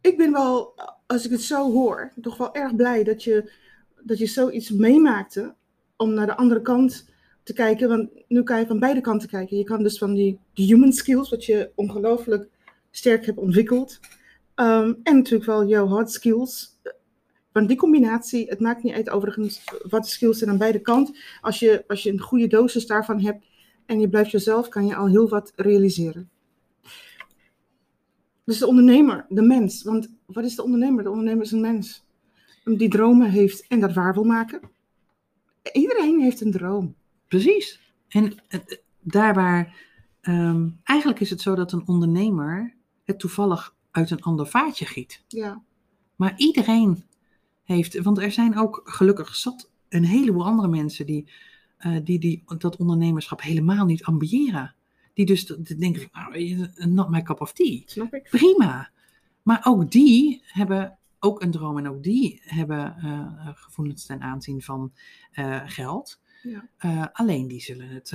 ik 0.00 0.16
ben 0.16 0.32
wel, 0.32 0.74
als 1.06 1.24
ik 1.24 1.30
het 1.30 1.42
zo 1.42 1.72
hoor, 1.72 2.12
toch 2.20 2.36
wel 2.36 2.54
erg 2.54 2.76
blij 2.76 3.04
dat 3.04 3.24
je, 3.24 3.52
dat 4.00 4.18
je 4.18 4.26
zoiets 4.26 4.70
meemaakte. 4.70 5.54
Om 5.96 6.14
naar 6.14 6.26
de 6.26 6.36
andere 6.36 6.62
kant 6.62 7.08
te 7.42 7.52
kijken, 7.52 7.88
want 7.88 8.10
nu 8.28 8.42
kan 8.42 8.58
je 8.60 8.66
van 8.66 8.78
beide 8.78 9.00
kanten 9.00 9.28
kijken. 9.28 9.56
Je 9.56 9.64
kan 9.64 9.82
dus 9.82 9.98
van 9.98 10.14
die, 10.14 10.38
die 10.54 10.66
human 10.66 10.92
skills, 10.92 11.30
wat 11.30 11.44
je 11.44 11.70
ongelooflijk 11.74 12.48
sterk 12.90 13.26
hebt 13.26 13.38
ontwikkeld. 13.38 14.00
Ehm, 14.54 14.94
en 15.02 15.16
natuurlijk 15.16 15.44
wel 15.44 15.66
jouw 15.66 15.86
hard 15.86 16.10
skills. 16.10 16.80
Want 17.52 17.68
die 17.68 17.76
combinatie, 17.76 18.48
het 18.48 18.60
maakt 18.60 18.82
niet 18.82 18.94
uit 18.94 19.10
overigens 19.10 19.64
wat 19.88 20.08
skills 20.08 20.38
zijn 20.38 20.50
aan 20.50 20.58
beide 20.58 20.80
kanten. 20.80 21.16
Als 21.40 21.58
je, 21.58 21.84
als 21.86 22.02
je 22.02 22.12
een 22.12 22.20
goede 22.20 22.46
dosis 22.46 22.86
daarvan 22.86 23.20
hebt 23.20 23.46
en 23.86 24.00
je 24.00 24.08
blijft 24.08 24.30
jezelf, 24.30 24.68
kan 24.68 24.86
je 24.86 24.96
al 24.96 25.06
heel 25.06 25.28
wat 25.28 25.52
realiseren. 25.56 26.30
Dus 28.44 28.58
de 28.58 28.66
ondernemer, 28.66 29.26
de 29.28 29.42
mens. 29.42 29.82
Want 29.82 30.08
wat 30.26 30.44
is 30.44 30.54
de 30.54 30.62
ondernemer? 30.62 31.02
De 31.02 31.10
ondernemer 31.10 31.42
is 31.42 31.52
een 31.52 31.60
mens. 31.60 32.04
Die 32.64 32.88
dromen 32.88 33.30
heeft 33.30 33.66
en 33.66 33.80
dat 33.80 33.92
waar 33.92 34.14
wil 34.14 34.24
maken. 34.24 34.60
Iedereen 35.72 36.20
heeft 36.20 36.40
een 36.40 36.50
droom. 36.50 36.94
Precies. 37.28 37.80
En 38.08 38.34
daar 39.00 39.34
waar, 39.34 39.76
ehm, 40.20 40.68
eigenlijk 40.82 41.20
is 41.20 41.30
het 41.30 41.40
zo 41.40 41.54
dat 41.54 41.72
een 41.72 41.86
ondernemer 41.86 42.74
het 43.04 43.18
toevallig 43.18 43.73
uit 43.94 44.10
een 44.10 44.22
ander 44.22 44.46
vaatje 44.46 44.86
giet. 44.86 45.22
Ja, 45.28 45.62
Maar 46.16 46.34
iedereen 46.36 47.04
heeft, 47.64 48.02
want 48.02 48.18
er 48.18 48.32
zijn 48.32 48.58
ook 48.58 48.82
gelukkig 48.84 49.36
zat 49.36 49.70
een 49.88 50.04
heleboel 50.04 50.44
andere 50.44 50.68
mensen 50.68 51.06
die, 51.06 51.30
eh, 51.76 51.96
die, 52.04 52.18
die 52.18 52.42
dat 52.58 52.76
ondernemerschap 52.76 53.42
helemaal 53.42 53.84
niet 53.84 54.04
ambiëren. 54.04 54.74
Die 55.12 55.26
dus 55.26 55.46
denken, 55.78 56.08
van, 56.10 56.32
nou, 56.32 56.68
not 56.76 57.10
my 57.10 57.22
cup 57.22 57.40
of 57.40 57.52
tea. 57.52 57.82
snap 57.84 58.14
ik. 58.14 58.28
Prima. 58.30 58.90
Maar 59.42 59.60
ook 59.64 59.90
die 59.90 60.42
hebben 60.46 60.98
ook 61.18 61.42
een 61.42 61.50
droom 61.50 61.78
en 61.78 61.88
ook 61.88 62.02
die 62.02 62.40
hebben 62.44 62.96
eh, 62.96 63.48
gevoelens 63.54 64.06
ten 64.06 64.20
aanzien 64.20 64.62
van 64.62 64.92
eh, 65.32 65.60
geld. 65.64 66.20
Ja. 66.42 67.10
Alleen 67.12 67.48
die 67.48 67.60
zullen 67.60 67.88
het, 67.88 68.12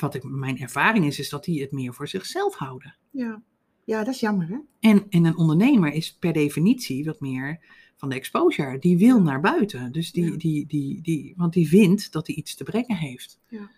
wat 0.00 0.14
ik, 0.14 0.22
mijn 0.22 0.58
ervaring 0.58 1.04
is, 1.04 1.18
is 1.18 1.28
dat 1.28 1.44
die 1.44 1.60
het 1.60 1.72
meer 1.72 1.94
voor 1.94 2.08
zichzelf 2.08 2.54
houden. 2.54 2.96
Ja. 3.10 3.42
Ja, 3.84 4.04
dat 4.04 4.14
is 4.14 4.20
jammer 4.20 4.48
hè. 4.48 4.56
En, 4.90 5.06
en 5.10 5.24
een 5.24 5.36
ondernemer 5.36 5.92
is 5.92 6.14
per 6.14 6.32
definitie 6.32 7.04
wat 7.04 7.20
meer 7.20 7.60
van 7.96 8.08
de 8.08 8.14
exposure. 8.14 8.78
Die 8.78 8.98
wil 8.98 9.22
naar 9.22 9.40
buiten. 9.40 9.92
Dus 9.92 10.12
die, 10.12 10.24
Ja. 10.30 10.36
die, 10.36 10.66
die, 10.66 11.00
die, 11.02 11.34
want 11.36 11.52
die 11.52 11.68
vindt 11.68 12.12
dat 12.12 12.26
hij 12.26 12.36
iets 12.36 12.54
te 12.54 12.64
brengen 12.64 12.96
heeft. 12.96 13.40
Ja. 13.48 13.70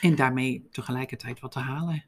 En 0.00 0.14
daarmee 0.14 0.68
tegelijkertijd 0.70 1.40
wat 1.40 1.52
te 1.52 1.58
halen. 1.58 2.04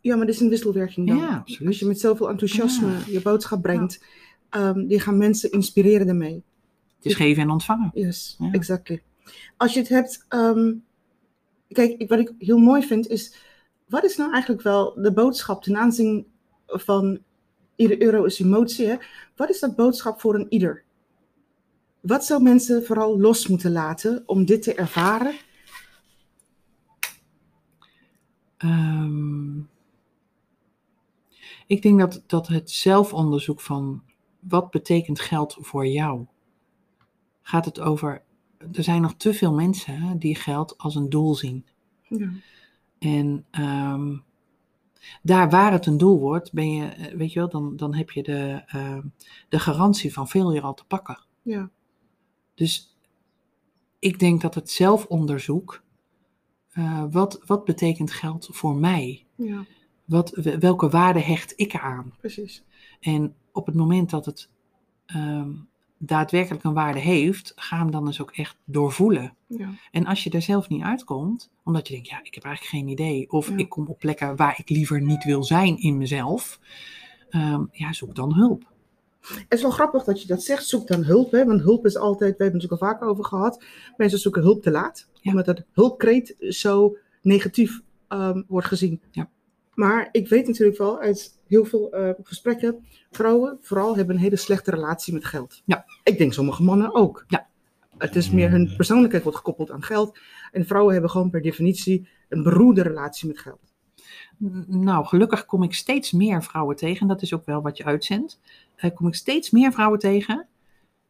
Ja, 0.00 0.16
maar 0.16 0.26
dit 0.26 0.34
is 0.34 0.40
een 0.40 0.48
wisselwerking 0.48 1.08
dan. 1.08 1.16
Ja, 1.16 1.36
absoluut. 1.36 1.68
Als 1.68 1.78
je 1.78 1.86
met 1.86 2.00
zoveel 2.00 2.28
enthousiasme 2.28 2.90
Ja. 2.90 3.00
je 3.06 3.20
boodschap 3.22 3.62
brengt, 3.62 4.04
ehm, 4.48 4.86
die 4.86 5.00
gaan 5.00 5.16
mensen 5.16 5.50
inspireren 5.50 6.06
daarmee. 6.06 6.42
Het 6.96 7.04
is 7.06 7.14
geven 7.14 7.42
en 7.42 7.50
ontvangen. 7.50 7.90
Yes, 7.94 8.38
exactly. 8.52 9.02
Als 9.56 9.72
je 9.74 9.78
het 9.80 9.88
hebt, 9.88 10.24
ehm, 10.28 10.72
kijk, 11.68 12.08
wat 12.08 12.18
ik 12.18 12.32
heel 12.38 12.58
mooi 12.58 12.82
vind 12.82 13.08
is, 13.08 13.34
wat 13.92 14.04
is 14.04 14.16
nou 14.16 14.32
eigenlijk 14.32 14.62
wel 14.62 14.94
de 14.94 15.12
boodschap 15.12 15.62
ten 15.62 15.76
aanzien 15.76 16.26
van 16.66 17.18
ieder 17.76 18.02
euro 18.02 18.24
is 18.24 18.40
emotie? 18.40 18.86
Hè? 18.86 18.96
Wat 19.36 19.50
is 19.50 19.60
dat 19.60 19.76
boodschap 19.76 20.20
voor 20.20 20.34
een 20.34 20.46
ieder? 20.48 20.84
Wat 22.00 22.24
zou 22.24 22.42
mensen 22.42 22.84
vooral 22.84 23.20
los 23.20 23.46
moeten 23.46 23.72
laten 23.72 24.22
om 24.26 24.44
dit 24.44 24.62
te 24.62 24.74
ervaren? 24.74 25.34
Ehm, 28.56 29.58
ik 31.66 31.82
denk 31.82 31.98
dat, 31.98 32.22
dat 32.26 32.48
het 32.48 32.70
zelfonderzoek 32.70 33.60
van 33.60 34.02
wat 34.40 34.70
betekent 34.70 35.20
geld 35.20 35.56
voor 35.60 35.86
jou, 35.86 36.26
gaat 37.42 37.64
het 37.64 37.80
over. 37.80 38.22
Er 38.72 38.82
zijn 38.82 39.02
nog 39.02 39.14
te 39.14 39.34
veel 39.34 39.52
mensen 39.52 40.00
hè, 40.00 40.18
die 40.18 40.34
geld 40.34 40.78
als 40.78 40.94
een 40.94 41.08
doel 41.08 41.34
zien. 41.34 41.66
Ja, 42.08 42.30
En 43.02 43.46
ehm, 43.50 44.16
daar 45.22 45.50
waar 45.50 45.72
het 45.72 45.86
een 45.86 45.98
doel 45.98 46.18
wordt, 46.18 46.52
ben 46.52 46.72
je, 46.72 46.86
eh, 46.86 47.14
weet 47.16 47.32
je 47.32 47.38
wel, 47.38 47.48
dan, 47.48 47.76
dan 47.76 47.94
heb 47.94 48.10
je 48.10 48.22
de, 48.22 48.62
ehm, 48.66 49.02
de 49.48 49.58
garantie 49.58 50.12
van 50.12 50.28
veel 50.28 50.60
al 50.60 50.74
te 50.74 50.84
pakken. 50.84 51.18
ja, 51.42 51.70
Dus 52.54 52.96
ik 53.98 54.18
denk 54.18 54.40
dat 54.40 54.54
het 54.54 54.70
zelfonderzoek, 54.70 55.82
eh, 56.72 57.04
wat, 57.10 57.40
wat 57.46 57.64
betekent 57.64 58.12
geld 58.12 58.48
voor 58.50 58.74
mij? 58.76 59.26
ja, 59.36 59.64
Wat, 60.04 60.30
welke 60.58 60.88
waarde 60.88 61.20
hecht 61.20 61.52
ik 61.56 61.76
aan? 61.76 62.12
precies. 62.18 62.64
En 63.00 63.34
op 63.52 63.66
het 63.66 63.74
moment 63.74 64.10
dat 64.10 64.24
het 64.26 64.50
ehm, 65.06 65.50
daadwerkelijk 66.04 66.64
een 66.64 66.72
waarde 66.74 66.98
heeft, 66.98 67.52
ga 67.56 67.78
hem 67.78 67.90
dan 67.90 68.04
dus 68.04 68.20
ook 68.20 68.30
echt 68.30 68.56
doorvoelen. 68.64 69.34
Ja, 69.46 69.68
En 69.90 70.06
als 70.06 70.24
je 70.24 70.30
er 70.30 70.42
zelf 70.42 70.68
niet 70.68 70.82
uitkomt, 70.82 71.50
omdat 71.64 71.88
je 71.88 71.94
denkt, 71.94 72.08
ja, 72.08 72.20
ik 72.22 72.34
heb 72.34 72.44
eigenlijk 72.44 72.74
geen 72.76 72.88
idee, 72.88 73.30
of 73.30 73.48
Ja. 73.48 73.56
ik 73.56 73.68
kom 73.68 73.86
op 73.86 73.98
plekken 73.98 74.36
waar 74.36 74.54
ik 74.58 74.68
liever 74.68 75.00
niet 75.02 75.24
wil 75.24 75.44
zijn 75.44 75.78
in 75.78 75.96
mezelf, 75.98 76.60
ehm, 77.30 77.64
ja, 77.72 77.92
zoek 77.92 78.14
dan 78.14 78.34
hulp. 78.34 78.70
Het 79.20 79.44
is 79.48 79.62
wel 79.62 79.70
grappig 79.70 80.04
dat 80.04 80.20
je 80.22 80.26
dat 80.28 80.42
zegt, 80.42 80.66
zoek 80.66 80.86
dan 80.86 81.04
hulp. 81.04 81.30
Hè? 81.30 81.44
Want 81.44 81.60
hulp 81.60 81.86
is 81.86 81.96
altijd, 81.96 82.36
we 82.36 82.44
hebben 82.44 82.44
het 82.46 82.52
natuurlijk 82.52 82.82
al 82.82 82.88
vaker 82.88 83.06
over 83.08 83.24
gehad, 83.24 83.64
mensen 83.96 84.18
zoeken 84.18 84.42
hulp 84.42 84.62
te 84.62 84.70
laat. 84.70 85.08
Ja. 85.20 85.30
Omdat 85.30 85.46
dat 85.46 85.62
hulpkreet 85.72 86.36
zo 86.38 86.96
negatief 87.22 87.80
ehm, 88.08 88.42
wordt 88.46 88.66
gezien. 88.66 89.00
Ja. 89.10 89.28
Maar 89.74 90.08
ik 90.12 90.28
weet 90.28 90.46
natuurlijk 90.46 90.78
wel 90.78 91.00
uit 91.00 91.38
heel 91.46 91.64
veel 91.64 91.92
eh, 91.92 92.10
gesprekken, 92.22 92.86
vrouwen 93.10 93.58
vooral 93.60 93.96
hebben 93.96 94.14
een 94.14 94.20
hele 94.22 94.36
slechte 94.36 94.70
relatie 94.70 95.12
met 95.12 95.24
geld. 95.24 95.62
Ja. 95.64 95.84
Ik 96.02 96.18
denk 96.18 96.32
sommige 96.32 96.62
mannen 96.62 96.94
ook. 96.94 97.24
Ja. 97.28 97.46
Het 97.98 98.16
is 98.16 98.30
meer 98.30 98.50
hun 98.50 98.74
persoonlijkheid 98.76 99.22
wordt 99.22 99.38
gekoppeld 99.38 99.70
aan 99.70 99.82
geld. 99.82 100.18
En 100.52 100.66
vrouwen 100.66 100.92
hebben 100.92 101.10
gewoon 101.10 101.30
per 101.30 101.42
definitie 101.42 102.08
een 102.28 102.42
beroerde 102.42 102.82
relatie 102.82 103.28
met 103.28 103.38
geld. 103.38 103.72
Nou, 104.66 105.06
gelukkig 105.06 105.44
kom 105.44 105.62
ik 105.62 105.74
steeds 105.74 106.12
meer 106.12 106.42
vrouwen 106.42 106.76
tegen, 106.76 107.00
en 107.00 107.08
dat 107.08 107.22
is 107.22 107.34
ook 107.34 107.46
wel 107.46 107.62
wat 107.62 107.76
je 107.76 107.84
uitzendt, 107.84 108.40
eh, 108.76 108.94
kom 108.94 109.06
ik 109.06 109.14
steeds 109.14 109.50
meer 109.50 109.72
vrouwen 109.72 109.98
tegen 109.98 110.46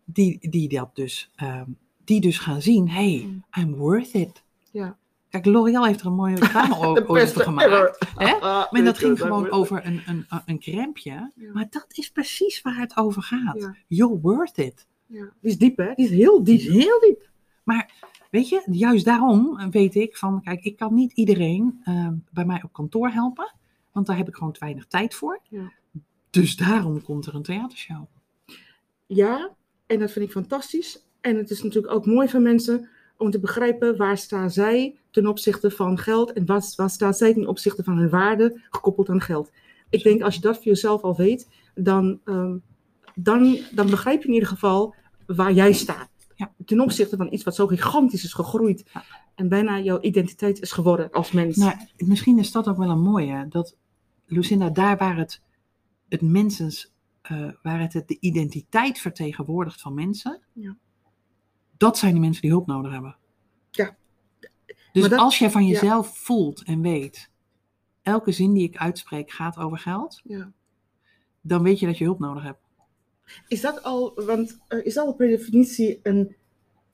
die, 0.05 0.51
die 0.51 0.69
dat 0.69 0.95
dus, 0.95 1.31
ehm, 1.37 1.71
die 2.05 2.21
dus 2.21 2.39
gaan 2.39 2.63
zien, 2.63 2.89
hey, 2.89 3.25
Mm. 3.27 3.45
I'm 3.63 3.75
worth 3.75 4.13
it. 4.13 4.43
Ja. 4.71 4.97
Kijk, 5.33 5.45
L'Oreal 5.47 5.85
heeft 5.87 6.01
er 6.01 6.07
een 6.07 6.15
mooie 6.15 6.37
reclame 6.37 6.77
over 7.09 7.27
gemaakt. 7.43 7.99
hè? 8.17 8.33
Ah, 8.41 8.73
Maar 8.73 8.85
dat 8.85 8.99
ging 8.99 9.19
gewoon 9.21 9.39
wordt- 9.39 9.53
over 9.55 9.87
een, 9.87 10.03
een, 10.07 10.27
een. 10.47 10.91
Ja. 10.95 11.31
Maar 11.53 11.67
dat 11.71 11.87
is 11.89 12.11
precies 12.11 12.63
waar 12.63 12.77
het 12.79 12.97
over 12.97 13.23
gaat. 13.23 13.57
Ja. 13.61 13.75
You're 13.87 14.19
worth 14.21 14.59
it. 14.59 14.87
Ja. 15.07 15.33
Die 15.41 15.51
is 15.51 15.59
diep 15.59 15.77
hè, 15.77 15.93
die 15.95 16.05
is 16.05 16.11
heel 16.11 16.45
Die 16.45 16.59
diep. 16.59 16.69
is 16.69 16.85
heel 16.85 17.01
diep. 17.01 17.29
Maar 17.65 17.91
weet 18.31 18.49
je, 18.49 18.63
juist 18.71 19.05
daarom 19.05 19.71
weet 19.71 19.95
ik 19.95 20.17
van, 20.17 20.43
kijk, 20.43 20.65
ik 20.65 20.77
kan 20.77 20.95
niet 20.95 21.13
iedereen 21.13 21.81
eh, 21.85 22.09
bij 22.33 22.45
mij 22.45 22.61
op 22.65 22.73
kantoor 22.73 23.09
helpen. 23.11 23.55
Want 23.93 24.07
daar 24.07 24.17
heb 24.17 24.29
ik 24.29 24.35
gewoon 24.37 24.53
te 24.53 24.61
weinig 24.61 24.87
tijd 24.87 25.15
voor. 25.15 25.41
Ja. 25.49 25.73
Dus 26.31 26.57
daarom 26.57 27.03
komt 27.03 27.27
er 27.27 27.35
een 27.35 27.43
theatershow. 27.43 28.05
Ja, 29.07 29.51
en 29.87 29.99
dat 29.99 30.11
vind 30.11 30.25
ik 30.25 30.31
fantastisch. 30.33 31.05
En 31.21 31.37
het 31.37 31.51
is 31.51 31.63
natuurlijk 31.63 31.95
ook 31.95 32.07
mooi 32.07 32.29
voor 32.29 32.41
mensen 32.41 32.89
om 33.23 33.31
te 33.31 33.41
begrijpen 33.41 33.97
waar 33.97 34.19
staan 34.19 34.51
zij 34.51 34.97
ten 35.11 35.27
opzichte 35.27 35.71
van 35.71 35.99
geld 35.99 36.33
en 36.33 36.47
wat, 36.47 36.73
waar 36.77 36.91
staan 36.91 37.15
zij 37.15 37.35
ten 37.35 37.47
opzichte 37.49 37.85
van 37.85 37.97
hun 37.97 38.09
waarde 38.11 38.61
gekoppeld 38.71 39.09
aan 39.09 39.21
geld. 39.21 39.51
Ik 39.91 40.03
denk 40.03 40.23
als 40.23 40.35
je 40.35 40.41
dat 40.41 40.55
voor 40.55 40.65
jezelf 40.65 41.03
al 41.03 41.17
weet, 41.17 41.49
dan, 41.75 42.21
ehm, 42.25 42.57
dan, 43.15 43.59
dan 43.71 43.91
begrijp 43.91 44.23
je 44.23 44.29
in 44.29 44.35
ieder 44.35 44.49
geval 44.49 44.95
waar 45.27 45.53
jij 45.53 45.73
staat. 45.73 46.11
Ja. 46.35 46.53
Ten 46.65 46.81
opzichte 46.81 47.17
van 47.17 47.33
iets 47.33 47.45
wat 47.45 47.55
zo 47.55 47.67
gigantisch 47.67 48.25
is 48.25 48.33
gegroeid 48.33 48.91
Ja. 48.93 49.05
en 49.35 49.49
bijna 49.49 49.81
jouw 49.81 50.01
identiteit 50.01 50.61
is 50.61 50.73
geworden 50.73 51.11
als 51.11 51.33
mens. 51.33 51.57
Nou, 51.57 51.75
misschien 51.97 52.39
is 52.39 52.53
dat 52.53 52.69
ook 52.69 52.77
wel 52.77 52.91
een 52.91 53.03
mooie. 53.03 53.47
Dat 53.49 53.77
Lucinda, 54.27 54.71
daar 54.71 54.97
waar 54.97 55.17
het, 55.17 55.43
het 56.09 56.21
mensens, 56.21 56.93
eh, 57.23 57.49
waar 57.63 57.81
het 57.81 57.93
de 57.93 58.17
identiteit 58.21 58.99
vertegenwoordigt 58.99 59.81
van 59.81 59.95
mensen. 59.95 60.41
Ja. 60.53 60.77
Dat 61.83 61.99
zijn 61.99 62.15
de 62.15 62.21
mensen 62.21 62.43
die 62.43 62.51
hulp 62.51 62.67
nodig 62.67 62.93
hebben. 62.93 63.17
Ja. 63.71 63.97
Dus 64.93 65.09
dat- 65.09 65.19
als 65.19 65.39
jij 65.39 65.51
van 65.51 65.65
ja. 65.67 65.69
jezelf 65.71 66.19
voelt 66.19 66.63
en 66.65 66.81
weet, 66.81 67.31
elke 68.03 68.33
zin 68.33 68.53
die 68.53 68.63
ik 68.69 68.77
uitspreek 68.77 69.31
gaat 69.31 69.57
over 69.57 69.79
geld, 69.79 70.21
Ja. 70.25 70.53
dan 71.41 71.63
weet 71.63 71.79
je 71.79 71.87
dat 71.87 71.99
je 71.99 72.05
hulp 72.05 72.19
nodig 72.19 72.43
hebt. 72.43 72.61
Is 73.49 73.61
dat 73.61 73.83
al, 73.83 74.13
want 74.27 74.59
eh, 74.69 74.85
is 74.87 74.95
dat 74.95 75.07
al 75.07 75.15
per 75.15 75.29
definitie 75.29 76.01
een, 76.03 76.37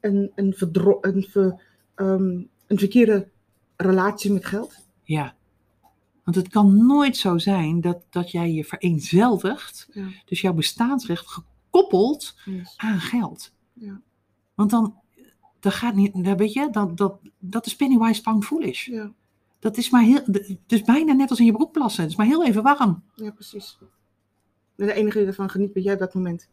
een, 0.01 0.33
een, 0.35 0.53
verdro- 0.55 0.99
een, 1.01 1.23
ver- 1.23 1.63
ehm, 1.95 2.43
een 2.67 2.79
verkeerde 2.79 3.29
relatie 3.77 4.33
met 4.33 4.45
geld? 4.47 4.87
Ja. 5.03 5.37
Want 6.25 6.37
het 6.37 6.49
kan 6.49 6.87
nooit 6.87 7.17
zo 7.17 7.39
zijn 7.39 7.81
dat, 7.81 8.07
dat 8.11 8.31
jij 8.31 8.53
je 8.53 8.65
vereenzelvigt, 8.65 9.89
Ja. 9.93 10.09
dus 10.25 10.41
jouw 10.41 10.53
bestaansrecht 10.53 11.27
gekoppeld 11.27 12.37
Yes. 12.45 12.75
aan 12.77 13.01
geld. 13.01 13.53
Ja. 13.73 14.01
Want 14.59 14.71
dan, 14.71 14.95
dat 15.61 15.73
gaat 15.75 15.95
niet, 15.95 16.25
dat 16.25 16.39
weet 16.39 16.53
je, 16.53 16.69
dat, 16.71 16.97
dat, 16.97 17.19
dat 17.39 17.67
is 17.67 17.77
pennywise 17.77 18.23
pound 18.23 18.45
foolish. 18.45 18.87
Ja, 18.87 19.13
Dat 19.59 19.77
is 19.77 19.91
maar 19.91 20.03
heel, 20.03 20.23
het 20.25 20.59
is 20.73 20.83
bijna 20.83 21.13
net 21.13 21.31
als 21.31 21.39
in 21.39 21.45
je 21.45 21.53
broek 21.53 21.73
plassen. 21.73 22.03
Het 22.03 22.11
is 22.11 22.17
maar 22.17 22.27
heel 22.27 22.45
even 22.47 22.63
warm. 22.63 23.03
ja, 23.15 23.31
precies. 23.31 23.79
En 24.77 24.87
de 24.87 24.93
enige 24.93 25.19
die 25.19 25.27
ervan 25.27 25.51
geniet 25.51 25.73
ben 25.73 25.83
jij 25.83 25.93
op 25.93 25.99
dat 25.99 26.15
moment. 26.15 26.49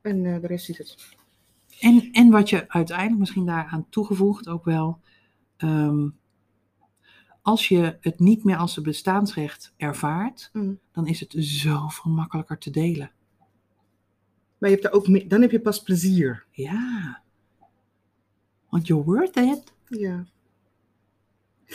En 0.00 0.26
eh, 0.26 0.40
de 0.40 0.46
rest 0.46 0.64
ziet 0.64 0.78
het. 0.78 1.16
En, 1.80 2.08
en 2.12 2.30
wat 2.30 2.48
je 2.50 2.68
uiteindelijk 2.68 3.18
misschien 3.18 3.46
daaraan 3.46 3.86
toegevoegd 3.88 4.48
ook 4.48 4.64
wel, 4.64 5.00
ehm, 5.56 6.08
als 7.42 7.68
je 7.68 7.96
het 8.00 8.18
niet 8.18 8.44
meer 8.44 8.56
als 8.56 8.76
een 8.76 8.82
bestaansrecht 8.82 9.72
ervaart, 9.76 10.50
Mm. 10.52 10.78
dan 10.92 11.06
is 11.06 11.20
het 11.20 11.34
zoveel 11.38 12.10
makkelijker 12.10 12.58
te 12.58 12.70
delen. 12.70 13.10
Maar 14.58 14.70
je 14.70 14.74
hebt 14.76 14.86
er 14.88 14.92
ook 14.92 15.08
mee, 15.08 15.26
dan 15.26 15.40
heb 15.40 15.50
je 15.50 15.60
pas 15.60 15.82
plezier. 15.82 16.46
Ja. 16.50 17.22
Want 18.68 18.86
you're 18.86 19.04
worth 19.04 19.36
it. 19.36 19.62
Ja. 19.88 20.24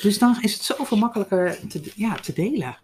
Dus 0.02 0.20
dan 0.20 0.42
is 0.42 0.54
het 0.54 0.62
zoveel 0.62 0.98
makkelijker 0.98 1.68
te, 1.68 1.92
ja, 1.96 2.16
te 2.16 2.34
delen. 2.34 2.78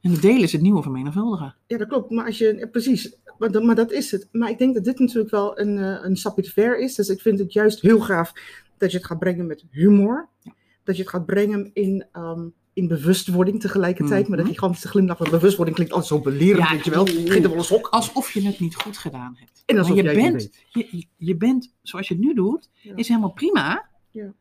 En 0.00 0.10
het 0.10 0.22
delen 0.22 0.42
is 0.42 0.52
het 0.52 0.60
nieuwe 0.60 0.82
vermenigvuldigen. 0.82 1.54
Ja, 1.66 1.76
dat 1.78 1.88
klopt. 1.88 2.10
Maar 2.10 2.26
als 2.26 2.38
je, 2.38 2.68
precies, 2.72 3.16
maar, 3.38 3.50
dat- 3.52 3.62
maar 3.62 3.74
dat 3.74 3.92
is 3.92 4.10
het. 4.10 4.28
Maar 4.32 4.50
ik 4.50 4.58
denk 4.58 4.74
dat 4.74 4.84
dit 4.84 4.98
natuurlijk 4.98 5.30
wel 5.30 5.58
een, 5.60 5.78
eh, 5.78 5.98
een 6.04 6.16
stapje 6.16 6.42
te 6.42 6.50
ver 6.50 6.78
is. 6.78 6.94
Dus 6.94 7.08
ik 7.08 7.20
vind 7.20 7.38
het 7.38 7.52
juist 7.52 7.80
heel 7.80 8.00
gaaf 8.00 8.32
dat 8.78 8.90
je 8.90 8.96
het 8.96 9.06
gaat 9.06 9.18
brengen 9.18 9.46
met 9.46 9.64
humor. 9.70 10.28
Ja. 10.42 10.52
Dat 10.84 10.96
je 10.96 11.02
het 11.02 11.10
gaat 11.10 11.26
brengen 11.26 11.70
in, 11.74 12.06
ehm, 12.12 12.48
in 12.78 12.88
bewustwording 12.88 13.60
tegelijkertijd. 13.60 14.28
Maar 14.28 14.36
dat 14.36 14.46
Mhm. 14.46 14.54
gigantische 14.54 14.88
glimlach 14.88 15.16
van 15.16 15.30
bewustwording 15.30 15.76
klinkt 15.76 15.94
altijd 15.94 16.12
zo 16.12 16.20
belerend, 16.30 16.68
Ja, 16.68 16.74
weet 16.74 16.84
je 16.84 16.90
wel. 16.90 17.00
oeh. 17.08 17.10
Geef 17.30 17.42
er 17.44 17.48
wel 17.48 17.58
een 17.58 17.64
schok. 17.64 17.86
Alsof 17.88 18.32
je 18.32 18.42
het 18.42 18.60
niet 18.60 18.74
goed 18.76 18.98
gedaan 18.98 19.36
hebt. 19.38 19.62
En 19.66 19.78
alsof 19.78 19.94
Maar 19.94 20.04
je 20.04 20.10
jij 20.12 20.22
het 20.24 20.32
niet 20.34 20.42
bent, 20.42 20.64
weet. 20.72 20.90
je, 20.90 21.06
je 21.16 21.36
bent, 21.36 21.74
zoals 21.82 22.08
je 22.08 22.14
het 22.14 22.22
nu 22.22 22.34
doet, 22.34 22.70
Ja. 22.82 22.96
is 22.96 23.08
helemaal 23.08 23.32
prima. 23.32 23.88
Ja. 24.10 24.34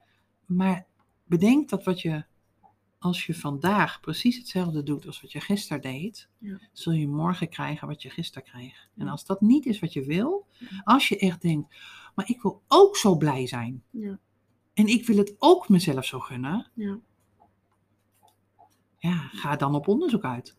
Maar 0.46 0.86
bedenk 1.26 1.70
dat 1.70 1.84
wat 1.84 2.02
je, 2.02 2.26
als 3.00 3.26
je 3.26 3.34
vandaag 3.36 4.00
precies 4.00 4.38
hetzelfde 4.38 4.84
doet 4.84 5.06
als 5.06 5.22
wat 5.22 5.32
je 5.32 5.40
gisteren 5.40 5.82
deed, 5.82 6.30
zul 6.74 6.94
je 6.94 7.08
morgen 7.08 7.50
krijgen 7.50 7.88
wat 7.88 8.02
je 8.02 8.10
gisteren 8.10 8.48
kreeg. 8.48 8.88
En 8.98 9.08
als 9.08 9.26
dat 9.26 9.42
niet 9.42 9.66
is 9.66 9.80
wat 9.80 9.94
je 9.94 10.04
wil, 10.06 10.48
als 10.84 11.08
je 11.08 11.18
echt 11.18 11.42
denkt, 11.42 11.76
maar 12.16 12.30
ik 12.30 12.42
wil 12.42 12.62
ook 12.68 12.98
zo 12.98 13.16
blij 13.18 13.48
zijn. 13.48 13.84
Ja. 13.92 14.20
En 14.74 14.88
ik 14.88 15.06
wil 15.08 15.18
het 15.18 15.36
ook 15.40 15.70
mezelf 15.70 16.06
zo 16.06 16.20
gunnen. 16.20 16.72
Ja. 16.74 17.00
Ja, 18.98 19.30
ga 19.32 19.56
dan 19.56 19.76
op 19.76 19.88
onderzoek 19.88 20.24
uit. 20.24 20.56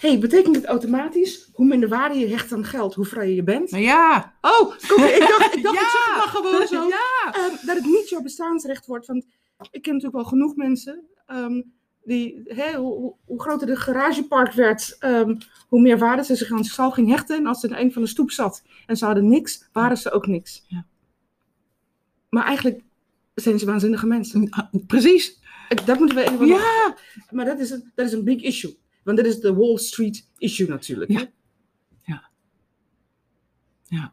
hey, 0.00 0.18
betekent 0.18 0.56
het 0.56 0.64
automatisch, 0.64 1.48
hoe 1.52 1.66
minder 1.66 1.88
waarde 1.88 2.18
je 2.18 2.26
hecht 2.28 2.52
aan 2.52 2.64
geld, 2.64 2.94
hoe 2.94 3.04
vrijer 3.04 3.34
je 3.34 3.42
bent? 3.42 3.70
Nou 3.70 3.82
ja. 3.82 4.34
Oh, 4.40 4.74
ik 4.74 5.26
dacht, 5.28 5.54
ik, 5.56 5.62
dacht 5.62 5.74
Ja. 5.80 5.80
ik 5.80 5.88
zeg 5.90 6.16
maar 6.16 6.28
gewoon 6.28 6.66
zo. 6.66 6.88
Ja. 6.98 7.32
Ehm, 7.32 7.66
dat 7.66 7.76
het 7.76 7.84
niet 7.84 8.08
jouw 8.08 8.22
bestaansrecht 8.22 8.86
wordt. 8.86 9.06
Want 9.06 9.24
ik 9.70 9.82
ken 9.82 9.92
natuurlijk 9.94 10.22
wel 10.22 10.30
genoeg 10.30 10.56
mensen 10.56 11.00
ehm, 11.26 11.62
die, 12.04 12.42
hoe- 12.76 13.14
hoe 13.24 13.40
groter 13.40 13.66
de 13.66 13.76
garagepark 13.76 14.52
werd, 14.52 14.96
ehm, 14.98 15.36
hoe 15.68 15.80
meer 15.80 15.98
waarde 15.98 16.24
ze 16.24 16.34
zich 16.34 16.52
aan 16.52 16.64
zichzelf 16.64 16.94
ging 16.94 17.08
hechten. 17.08 17.36
En 17.36 17.46
als 17.46 17.60
ze 17.60 17.68
in 17.68 17.74
een 17.74 17.92
van 17.92 18.02
de 18.02 18.08
stoep 18.08 18.30
zat 18.30 18.62
en 18.86 18.96
ze 18.96 19.04
hadden 19.04 19.28
niks, 19.28 19.68
waren 19.72 19.96
ze 19.96 20.10
ook 20.10 20.26
niks. 20.26 20.64
Ja. 20.68 20.84
Maar 22.28 22.44
eigenlijk 22.44 22.80
zijn 23.34 23.58
ze 23.58 23.66
waanzinnige 23.66 24.06
mensen. 24.06 24.48
Precies. 24.86 25.38
Dat 25.84 25.98
moeten 25.98 26.16
we 26.16 26.22
even. 26.30 26.46
Ja. 26.46 26.96
Maar 27.30 27.44
dat 27.44 27.58
is, 27.58 27.70
een, 27.70 27.92
dat 27.94 28.06
is 28.06 28.12
een 28.12 28.24
big 28.24 28.42
issue. 28.42 28.78
Want 29.04 29.16
dit 29.16 29.26
is 29.26 29.40
de 29.40 29.54
Wall 29.54 29.76
Street 29.78 30.28
issue 30.38 30.68
natuurlijk. 30.68 31.10
Ja. 31.10 31.30
Ja. 32.02 32.30
Ja. 33.84 34.12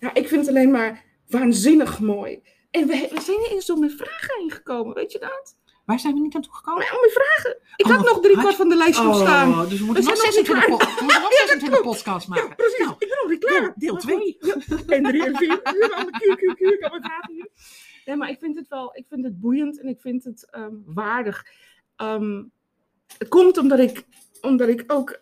Ja, 0.00 0.14
ik 0.14 0.28
vind 0.28 0.40
het 0.40 0.48
alleen 0.48 0.70
maar 0.70 1.04
waanzinnig 1.28 2.00
mooi. 2.00 2.42
En 2.70 2.86
we, 2.86 3.08
we 3.14 3.20
zijn 3.20 3.38
eens 3.50 3.66
door 3.66 3.78
mijn 3.78 3.90
vragen 3.90 4.34
heen 4.38 4.50
gekomen, 4.50 4.94
weet 4.94 5.12
je 5.12 5.18
dat? 5.18 5.56
Waar 5.84 6.00
zijn 6.00 6.14
we 6.14 6.20
niet 6.20 6.34
aan 6.34 6.42
toegekomen? 6.42 6.80
Maar 6.82 6.90
al 6.92 7.00
mijn 7.00 7.12
vragen. 7.12 7.58
Ik 7.76 7.86
Oh, 7.86 7.92
had 7.96 8.04
nog 8.04 8.20
drie 8.22 8.36
kwart 8.38 8.54
van 8.54 8.68
de 8.68 8.76
lijst 8.76 9.02
nog 9.02 9.20
staan. 9.20 9.50
Oh, 9.50 9.68
dus 9.68 9.78
we 9.78 9.84
moeten 9.84 10.04
We 10.04 10.10
nog 10.10 10.18
zijn 10.18 10.34
nog 10.34 10.36
niet 10.36 10.46
26, 10.46 10.66
po- 10.68 10.76
we 10.76 11.02
moeten 11.02 11.20
nog 11.20 11.32
Ja, 11.32 11.38
dat 11.38 11.48
26 11.48 11.80
klopt. 11.80 11.96
podcasts 11.96 12.28
Ja, 12.28 12.34
maken. 12.34 12.56
precies. 12.56 12.78
Nou, 12.78 12.94
ik 12.98 13.08
ben 13.20 13.30
niet 13.30 13.44
klaar. 13.44 13.60
deel- 13.60 13.72
deel 13.76 13.92
Maar 13.92 14.02
twee. 14.02 14.36
goed, 14.40 14.64
ja. 14.68 14.94
En 14.96 15.02
drie 15.02 15.24
en 15.24 15.36
vier. 15.36 15.48
Nu 15.48 15.60
hebben 15.62 15.88
we 15.88 15.94
allemaal. 15.94 16.20
Ik 16.72 16.80
kan 16.80 16.90
mijn 16.90 17.02
vragen 17.02 17.32
hier. 17.34 17.48
Nee, 18.06 18.16
maar 18.16 18.30
ik 18.30 18.38
vind 18.38 18.56
het 18.56 18.68
wel, 18.68 18.90
ik 18.96 19.06
vind 19.08 19.24
het 19.24 19.40
boeiend 19.40 19.80
en 19.80 19.88
ik 19.88 20.00
vind 20.00 20.24
het 20.24 20.50
ehm, 20.50 20.74
waardig. 20.84 21.46
Ehm, 21.96 22.42
het 23.18 23.28
komt 23.28 23.58
omdat 23.58 23.78
ik, 23.78 24.04
omdat 24.40 24.68
ik 24.68 24.84
ook 24.86 25.18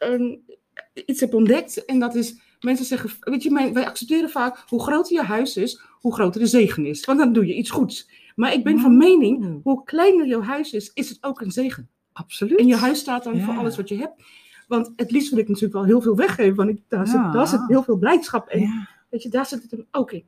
iets 1.06 1.20
heb 1.20 1.34
ontdekt. 1.34 1.84
En 1.84 1.98
dat 1.98 2.14
is, 2.14 2.40
mensen 2.60 2.84
zeggen, 2.86 3.10
weet 3.20 3.42
je, 3.42 3.50
mijn- 3.50 3.72
wij 3.72 3.86
accepteren 3.86 4.30
vaak 4.30 4.64
hoe 4.68 4.82
groter 4.82 5.12
je 5.16 5.22
huis 5.22 5.56
is, 5.56 5.82
hoe 6.00 6.14
groter 6.14 6.40
de 6.40 6.46
zegen 6.46 6.86
is. 6.86 7.04
Want 7.04 7.18
dan 7.18 7.32
doe 7.32 7.46
je 7.46 7.54
iets 7.54 7.70
goeds. 7.70 8.10
Maar 8.34 8.52
ik 8.52 8.64
ben 8.64 8.78
van 8.78 8.96
mening, 8.96 9.44
Wow. 9.44 9.62
hoe 9.62 9.84
kleiner 9.84 10.26
jouw 10.26 10.42
huis 10.42 10.72
is, 10.72 10.90
is 10.94 11.08
het 11.08 11.18
ook 11.20 11.40
een 11.40 11.50
zegen. 11.52 11.88
Absoluut. 12.12 12.58
En 12.58 12.66
je 12.66 12.76
huis 12.76 12.98
staat 12.98 13.24
dan 13.24 13.40
voor 13.40 13.52
Ja. 13.54 13.58
alles 13.60 13.76
wat 13.76 13.88
je 13.88 13.96
hebt. 13.96 14.22
Want 14.68 14.92
het 14.96 15.10
liefst 15.10 15.30
wil 15.30 15.38
ik 15.38 15.46
natuurlijk 15.48 15.74
wel 15.74 15.84
heel 15.84 16.00
veel 16.00 16.16
weggeven. 16.16 16.54
Want 16.54 16.68
ik, 16.68 16.80
daar, 16.88 17.06
zit, 17.06 17.16
Ja. 17.16 17.32
daar 17.32 17.46
zit 17.48 17.60
heel 17.68 17.82
veel 17.82 17.96
blijdschap. 17.96 18.50
Ja. 18.52 18.88
weet 19.10 19.22
je, 19.22 19.28
daar 19.28 19.46
zit 19.46 19.62
het 19.62 19.70
hem 19.70 19.86
ook 19.90 20.12
in. 20.12 20.24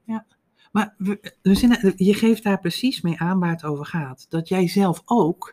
Maar 0.77 0.95
we, 0.99 1.35
we 1.43 1.55
zijn, 1.55 1.93
je 1.97 2.15
geeft 2.15 2.43
daar 2.43 2.61
precies 2.61 3.01
mee 3.01 3.19
aan 3.19 3.39
waar 3.39 3.51
het 3.51 3.65
over 3.65 3.87
gaat. 3.87 4.27
Dat 4.29 4.49
jij 4.49 4.69
zelf 4.69 5.03
ook 5.05 5.49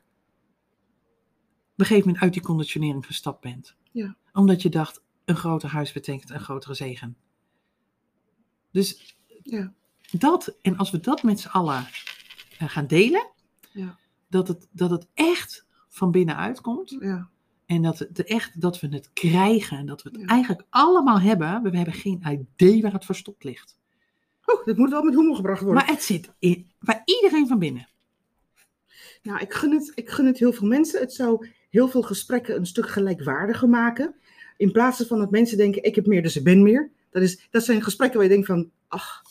op 1.73 1.79
een 1.79 1.85
gegeven 1.85 2.05
moment 2.05 2.23
uit 2.23 2.33
die 2.33 2.41
conditionering 2.41 3.05
gestapt 3.05 3.41
bent. 3.41 3.75
Ja. 3.91 4.15
Omdat 4.33 4.61
je 4.61 4.69
dacht, 4.69 5.03
een 5.25 5.35
groter 5.35 5.69
huis 5.69 5.91
betekent 5.91 6.29
een 6.29 6.39
grotere 6.39 6.73
zegen. 6.73 7.17
Dus 8.71 9.17
Ja. 9.43 9.73
dat, 10.11 10.57
en 10.61 10.77
als 10.77 10.91
we 10.91 10.99
dat 10.99 11.23
met 11.23 11.39
z'n 11.39 11.47
allen 11.47 11.87
eh, 12.57 12.69
gaan 12.69 12.87
delen, 12.87 13.31
Ja. 13.71 13.97
dat, 14.27 14.47
het, 14.47 14.67
dat 14.71 14.89
het 14.89 15.07
echt 15.13 15.65
van 15.89 16.11
binnenuit 16.11 16.61
komt. 16.61 16.89
Ja. 16.99 17.29
En 17.65 17.81
dat, 17.81 17.99
het 17.99 18.23
echt, 18.23 18.61
dat 18.61 18.79
we 18.79 18.87
het 18.87 19.13
krijgen 19.13 19.77
en 19.77 19.85
dat 19.85 20.01
we 20.03 20.09
het 20.09 20.29
eigenlijk 20.29 20.65
allemaal 20.69 21.19
hebben. 21.19 21.63
We 21.63 21.77
hebben 21.77 21.93
geen 21.93 22.47
idee 22.55 22.81
waar 22.81 22.93
het 22.93 23.05
verstopt 23.05 23.43
ligt. 23.43 23.81
Dit 24.65 24.77
moet 24.77 24.89
wel 24.89 25.03
met 25.03 25.15
humor 25.15 25.35
gebracht 25.35 25.61
worden. 25.61 25.83
Maar 25.83 25.93
het 25.93 26.03
zit 26.03 26.29
in, 26.39 26.71
bij 26.79 27.01
iedereen 27.05 27.47
van 27.47 27.59
binnen. 27.59 27.87
Nou, 29.23 29.39
ik 29.39 29.53
gun, 29.53 29.71
het, 29.71 29.91
ik 29.95 30.09
gun 30.09 30.25
het 30.25 30.39
heel 30.39 30.53
veel 30.53 30.67
mensen. 30.67 30.99
Het 30.99 31.13
zou 31.13 31.47
heel 31.69 31.87
veel 31.87 32.01
gesprekken 32.01 32.55
een 32.55 32.65
stuk 32.65 32.89
gelijkwaardiger 32.89 33.69
maken. 33.69 34.15
In 34.57 34.71
plaats 34.71 35.03
van 35.07 35.19
dat 35.19 35.31
mensen 35.31 35.57
denken, 35.57 35.83
ik 35.83 35.95
heb 35.95 36.05
meer, 36.05 36.23
dus 36.23 36.35
ik 36.35 36.43
ben 36.43 36.63
meer. 36.63 36.91
Dat, 37.11 37.21
is, 37.21 37.47
dat 37.51 37.63
zijn 37.63 37.81
gesprekken 37.81 38.17
waar 38.17 38.27
je 38.27 38.33
denkt 38.33 38.47
van, 38.47 38.71
ach, 38.87 39.21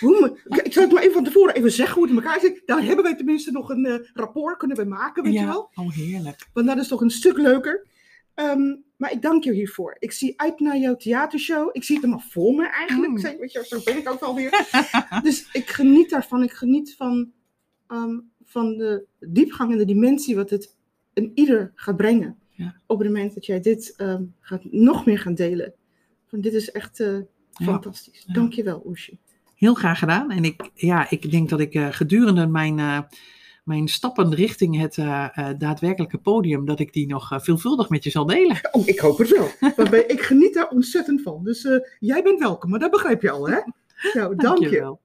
hoe 0.00 0.20
me, 0.20 0.58
ik 0.62 0.72
zou 0.72 0.84
het 0.84 0.94
maar 0.94 1.02
even 1.02 1.14
van 1.14 1.24
tevoren 1.24 1.54
even 1.54 1.72
zeggen 1.72 1.94
hoe 1.94 2.02
het 2.02 2.16
in 2.16 2.22
elkaar 2.22 2.40
zit. 2.40 2.62
Daar 2.66 2.82
hebben 2.82 3.04
wij 3.04 3.16
tenminste 3.16 3.50
nog 3.50 3.70
een 3.70 3.86
eh, 3.86 3.98
rapport 4.14 4.56
kunnen 4.56 4.76
we 4.76 4.84
maken, 4.84 5.22
weet 5.22 5.32
je 5.32 5.44
wel. 5.44 5.70
oh 5.74 5.92
heerlijk. 5.92 6.46
Want 6.52 6.66
dat 6.66 6.78
is 6.78 6.88
toch 6.88 7.00
een 7.00 7.10
stuk 7.10 7.36
leuker. 7.36 7.86
Ehm, 8.34 8.76
maar 8.96 9.12
ik 9.12 9.22
dank 9.22 9.44
je 9.44 9.52
hiervoor. 9.52 9.96
Ik 9.98 10.12
zie 10.12 10.40
uit 10.40 10.60
naar 10.60 10.78
jouw 10.78 10.96
theatershow. 10.96 11.68
Ik 11.72 11.84
zie 11.84 11.98
het 12.00 12.10
nog 12.10 12.24
voor 12.24 12.54
me 12.54 12.68
eigenlijk. 12.68 13.12
Mm. 13.12 13.38
Weet 13.38 13.52
je, 13.52 13.64
zo 13.66 13.80
ben 13.84 13.96
ik 13.96 14.10
ook 14.10 14.20
alweer. 14.20 14.50
dus 15.22 15.48
ik 15.52 15.70
geniet 15.70 16.10
daarvan. 16.10 16.42
Ik 16.42 16.52
geniet 16.52 16.94
van, 16.96 17.32
ehm, 17.86 18.18
van 18.44 18.76
de 18.76 19.06
diepgang 19.18 19.72
en 19.72 19.78
de 19.78 19.84
dimensie 19.84 20.36
wat 20.36 20.50
het 20.50 20.76
een 21.14 21.32
ieder 21.34 21.72
gaat 21.74 21.96
brengen. 21.96 22.38
Ja. 22.50 22.80
Op 22.86 22.98
het 22.98 23.06
moment 23.06 23.34
dat 23.34 23.46
jij 23.46 23.60
dit 23.60 23.94
ehm, 23.96 24.22
gaat, 24.40 24.64
nog 24.64 25.06
meer 25.06 25.18
gaan 25.18 25.34
delen. 25.34 25.74
Want 26.30 26.42
dit 26.42 26.52
is 26.52 26.70
echt 26.70 27.00
eh, 27.00 27.18
fantastisch. 27.52 28.24
Ja. 28.26 28.32
Dank 28.32 28.52
je 28.52 28.62
wel, 28.62 28.82
Oesje. 28.86 29.18
Heel 29.54 29.74
graag 29.74 29.98
gedaan. 29.98 30.30
En 30.30 30.44
ik, 30.44 30.70
ja, 30.74 31.10
ik 31.10 31.30
denk 31.30 31.48
dat 31.48 31.60
ik 31.60 31.74
eh, 31.74 31.88
gedurende 31.90 32.46
mijn, 32.46 32.78
eh, 32.78 33.00
mijn 33.70 33.88
stappen 33.88 34.34
richting 34.34 34.78
het 34.78 34.98
eh, 34.98 35.28
eh, 35.34 35.58
daadwerkelijke 35.58 36.18
podium, 36.18 36.64
dat 36.64 36.80
ik 36.80 36.92
die 36.92 37.06
nog 37.06 37.32
eh, 37.32 37.40
veelvuldig 37.40 37.88
met 37.88 38.04
je 38.04 38.10
zal 38.10 38.26
delen. 38.26 38.58
Oh, 38.70 38.86
ik 38.86 38.98
hoop 38.98 39.18
het 39.18 39.28
wel. 39.28 39.48
Ik 40.06 40.20
geniet 40.20 40.54
daar 40.54 40.68
ontzettend 40.68 41.22
van. 41.22 41.44
Dus 41.44 41.68
jij 41.98 42.22
bent 42.22 42.38
welkom, 42.38 42.70
maar 42.70 42.78
dat 42.78 42.90
begrijp 42.90 43.22
je 43.22 43.30
al, 43.30 43.48
hè? 43.48 43.58
Nou, 44.12 44.36
dank 44.36 44.58
je. 44.58 44.62
Dankjewel. 44.62 45.00